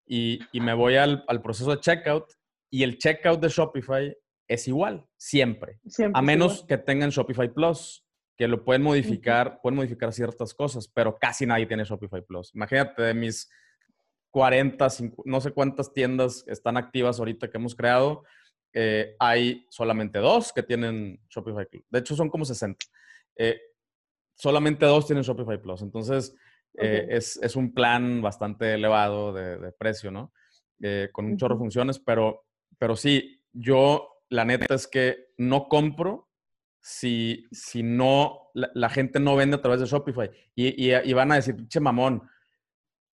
[0.05, 2.31] y, me voy al, proceso de checkout,
[2.69, 4.17] y el checkout de Shopify
[4.47, 5.81] es igual, siempre.
[6.13, 8.05] a menos que tengan Shopify Plus,
[8.37, 12.53] que lo pueden modificar, pueden modificar ciertas cosas, pero casi nadie tiene Shopify Plus.
[12.55, 13.49] Imagínate de mis
[14.31, 14.87] 40,
[15.25, 18.23] no sé cuántas tiendas están activas ahorita que hemos creado.
[18.73, 21.83] Eh, hay solamente dos que tienen Shopify Plus.
[21.89, 22.85] De hecho, son como 60.
[23.35, 23.59] Eh,
[24.35, 25.81] solamente dos tienen Shopify Plus.
[25.81, 26.35] Entonces,
[26.75, 30.31] eh, es, un plan bastante elevado de, precio, ¿no?
[31.11, 32.45] con un chorro de funciones, pero,
[32.77, 36.29] pero sí, yo la neta es que no compro
[36.79, 40.29] si, si no, la, gente no vende a través de Shopify.
[40.53, 42.29] Y, y van a decir, che mamón,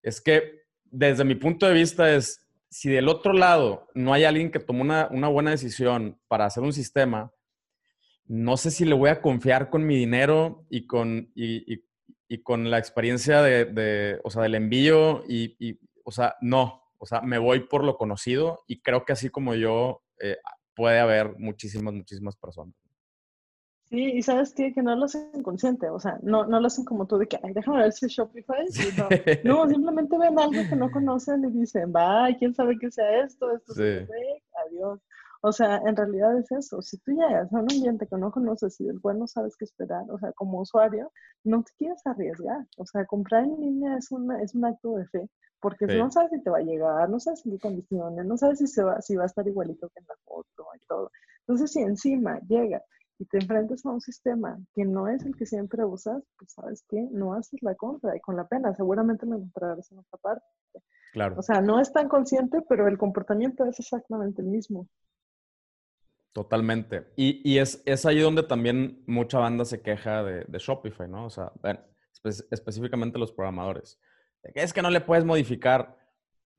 [0.02, 0.63] es que
[0.94, 2.40] desde mi punto de vista es,
[2.70, 6.72] si del otro lado no hay alguien que tomó una, buena decisión para hacer un
[6.72, 7.34] sistema,
[8.26, 11.82] no sé si le voy a confiar con mi dinero y con, y,
[12.44, 17.40] con la experiencia de, o sea, del envío y, o sea, no, o sea, me
[17.40, 20.38] voy por lo conocido y creo que así como yo eh,
[20.76, 22.76] puede haber muchísimas, muchísimas personas.
[23.94, 24.74] Sí, y sabes qué?
[24.74, 27.40] que no lo hacen consciente, o sea, no, no lo hacen como tú de que,
[27.44, 28.66] ay, déjame ver si es Shopify.
[29.46, 29.70] No.
[29.70, 33.76] simplemente ven algo que no conocen y dicen, va, quién sabe qué sea esto, esto
[33.76, 34.08] sí.
[34.66, 35.00] adiós.
[35.42, 36.82] O sea, en realidad es eso.
[36.82, 39.66] Si tú llegas a un ambiente que no conoces y del cual no sabes qué
[39.66, 41.12] esperar, o sea, como usuario,
[41.44, 42.66] no te quieres arriesgar.
[42.78, 45.30] O sea, comprar en línea es, una, es un acto de fe,
[45.62, 48.58] porque no sabes si te va a llegar, no sabes en qué condiciones, no sabes
[48.58, 51.12] si, se va, si va a estar igualito que en la foto y todo.
[51.42, 52.82] Entonces, si encima llega
[53.20, 56.84] y te enfrentas a un sistema que no es el que siempre usas, pues sabes
[56.90, 60.46] que no haces la compra y con la pena seguramente lo encontrarás en otra parte.
[61.14, 61.36] Claro.
[61.38, 64.88] O sea, no es tan consciente, pero el comportamiento es exactamente el mismo.
[66.34, 67.06] Totalmente.
[67.16, 71.28] Y, y es, es, ahí donde también mucha banda se queja de, de Shopify, ¿no?
[71.28, 71.52] O sea,
[72.24, 74.00] específicamente los programadores.
[74.56, 75.98] Es que no le puedes modificar.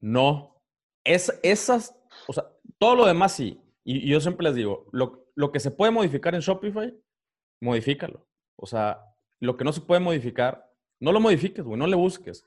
[0.00, 0.62] No.
[1.02, 1.94] Es, esas,
[2.28, 2.44] o sea,
[2.78, 3.60] todo lo demás sí.
[3.82, 6.94] Y, yo siempre les digo, lo, lo, que se puede modificar en Shopify,
[7.60, 8.28] modifícalo.
[8.56, 9.00] O sea,
[9.40, 10.70] lo que no se puede modificar,
[11.00, 12.44] no lo modifiques, güey, no le busques.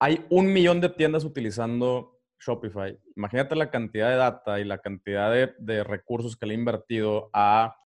[0.00, 5.32] Hay un millón de tiendas utilizando Shopify, imagínate la cantidad de data y la cantidad
[5.58, 7.76] de, recursos que le he invertido a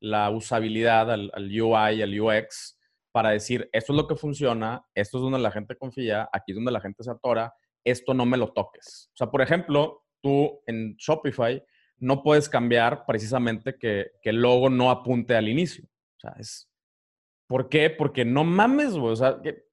[0.00, 2.78] la usabilidad, al, UI, al UX,
[3.12, 6.56] para decir, esto es lo que funciona, esto es donde la gente confía, aquí es
[6.56, 7.52] donde la gente se atora,
[7.84, 9.10] esto no me lo toques.
[9.14, 11.62] O sea, por ejemplo, tú en Shopify
[12.00, 15.84] no puedes cambiar precisamente que, el logo no apunte al inicio.
[15.84, 16.68] O sea, es...
[17.46, 17.90] ¿Por qué?
[17.90, 19.12] Porque no mames, güey.
[19.12, 19.64] O sea, ¿qué,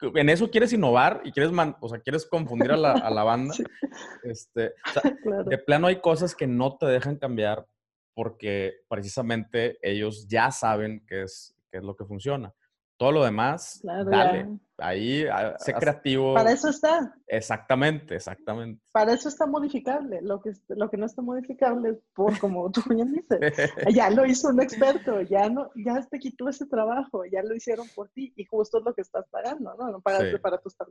[0.00, 3.54] en eso quieres innovar y quieres, o sea, quieres confundir a la, a la banda.
[4.24, 4.74] Este,
[5.46, 7.66] De plano hay cosas que no te dejan cambiar
[8.14, 12.52] porque precisamente ellos ya saben qué es, qué es lo que funciona.
[12.96, 14.58] Todo lo demás, dale.
[14.78, 15.24] Ahí,
[15.58, 16.34] sé creativo.
[16.34, 17.14] Para eso está.
[17.28, 18.82] Exactamente, exactamente.
[18.92, 20.20] Para eso está modificable.
[20.22, 23.38] Lo que, lo que no está modificable, por como tú bien dices,
[23.94, 27.86] ya lo hizo un experto, ya no, ya te quitó ese trabajo, ya lo hicieron
[27.94, 29.90] por ti y justo es lo que estás pagando, ¿no?
[29.90, 30.88] No pagaste para tu estar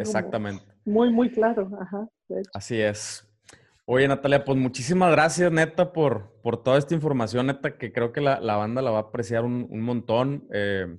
[0.00, 0.64] Exactamente.
[0.84, 1.70] Muy, muy claro.
[1.80, 2.08] Ajá,
[2.52, 3.27] Así es.
[3.90, 8.20] Oye, Natalia, pues muchísimas gracias, neta, por, por toda esta información, neta, que creo que
[8.20, 10.46] la, la banda la va a apreciar un, un montón.
[10.52, 10.98] Eh,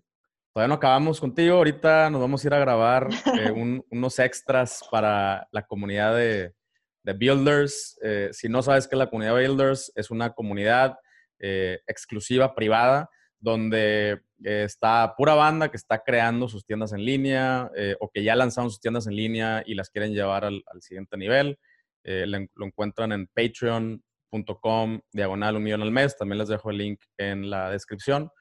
[0.52, 3.52] todavía no acabamos contigo, ahorita nos vamos a ir a grabar eh,
[3.92, 6.56] unos extras para la comunidad de,
[7.04, 8.00] de Builders.
[8.02, 10.98] Eh, si no sabes qué es la comunidad de Builders, es una comunidad
[11.38, 13.08] exclusiva, privada,
[13.40, 18.72] donde está pura banda que está creando sus tiendas en línea o que ya lanzaron
[18.72, 21.58] sus tiendas en línea y las quieren llevar al, al siguiente nivel.
[22.04, 26.18] Eh, lo encuentran en patreon.com, diagonal un millón al mes.
[26.18, 28.32] También les dejo el link en la descripción.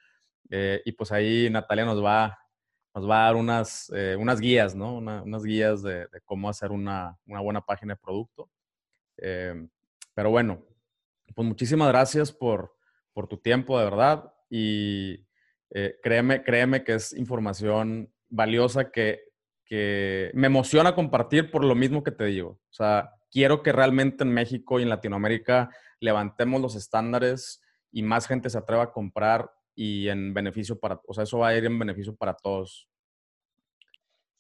[0.51, 2.39] Eh, y pues ahí Natalia nos va,
[2.95, 4.97] nos va a dar unas, eh, unas guías, ¿no?
[4.97, 8.51] unas guías de, cómo hacer una, una, buena página de producto.
[9.17, 10.65] pero bueno,
[11.35, 12.75] pues muchísimas gracias por,
[13.13, 14.33] por tu tiempo, de verdad.
[14.49, 15.27] Y
[16.03, 19.29] créeme, créeme que es información valiosa que,
[19.69, 22.51] que me emociona compartir por lo mismo que te digo.
[22.51, 25.71] O sea, quiero que realmente en México y en Latinoamérica
[26.01, 31.15] levantemos los estándares y más gente se atreva a comprar y en beneficio para, o
[31.15, 32.89] sea, eso va a ir en beneficio para todos.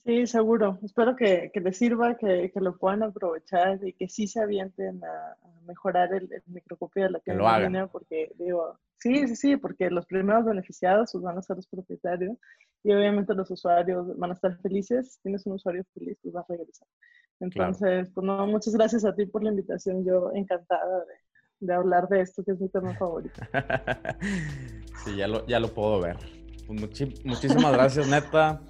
[0.04, 0.78] Sí, seguro.
[0.82, 5.02] Espero que, que les sirva, que, que, lo puedan aprovechar y que sí se avienten
[5.04, 5.36] a,
[5.66, 11.10] mejorar el, microcopio de la tienda porque digo, sí, sí, sí, porque los primeros beneficiados
[11.12, 12.38] pues, van a ser los propietarios
[12.82, 15.12] y obviamente los usuarios van a estar felices.
[15.12, 16.88] Si tienes un usuario feliz, pues vas a regresar.
[17.40, 20.04] Entonces, pues no, muchas gracias a ti por la invitación.
[20.04, 21.04] Yo encantada
[21.60, 23.40] de, hablar de esto, que es mi tema favorito.
[25.04, 26.16] sí, ya lo, ya lo puedo ver.
[26.66, 26.80] Pues
[27.24, 28.60] muchísimas gracias, neta.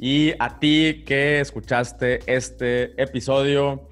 [0.00, 3.88] Y a ti que escuchaste este episodio,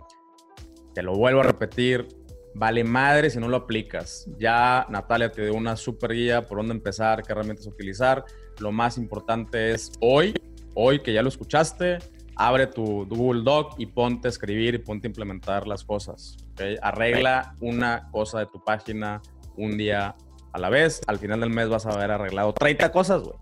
[0.95, 2.09] te lo vuelvo a repetir,
[2.55, 4.29] vale madre si no lo aplicas.
[4.39, 8.25] Ya Natalia te dio una super guía por dónde empezar, qué herramientas utilizar.
[8.59, 10.35] Lo más importante es hoy,
[10.75, 11.99] hoy que ya lo escuchaste,
[12.37, 16.37] abre tu, Google Doc y ponte a escribir y ponte a implementar las cosas.
[16.83, 19.21] Arregla una cosa de tu página
[19.57, 20.15] un día
[20.53, 21.01] a la vez.
[21.07, 23.37] Al final del mes vas a haber arreglado 30 cosas, güey.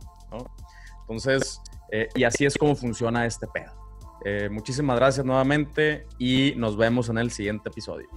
[1.02, 1.60] Entonces,
[1.90, 3.72] eh, y así es como funciona este pedo.
[4.24, 8.08] Eh, muchísimas gracias nuevamente y nos vemos en el siguiente episodio.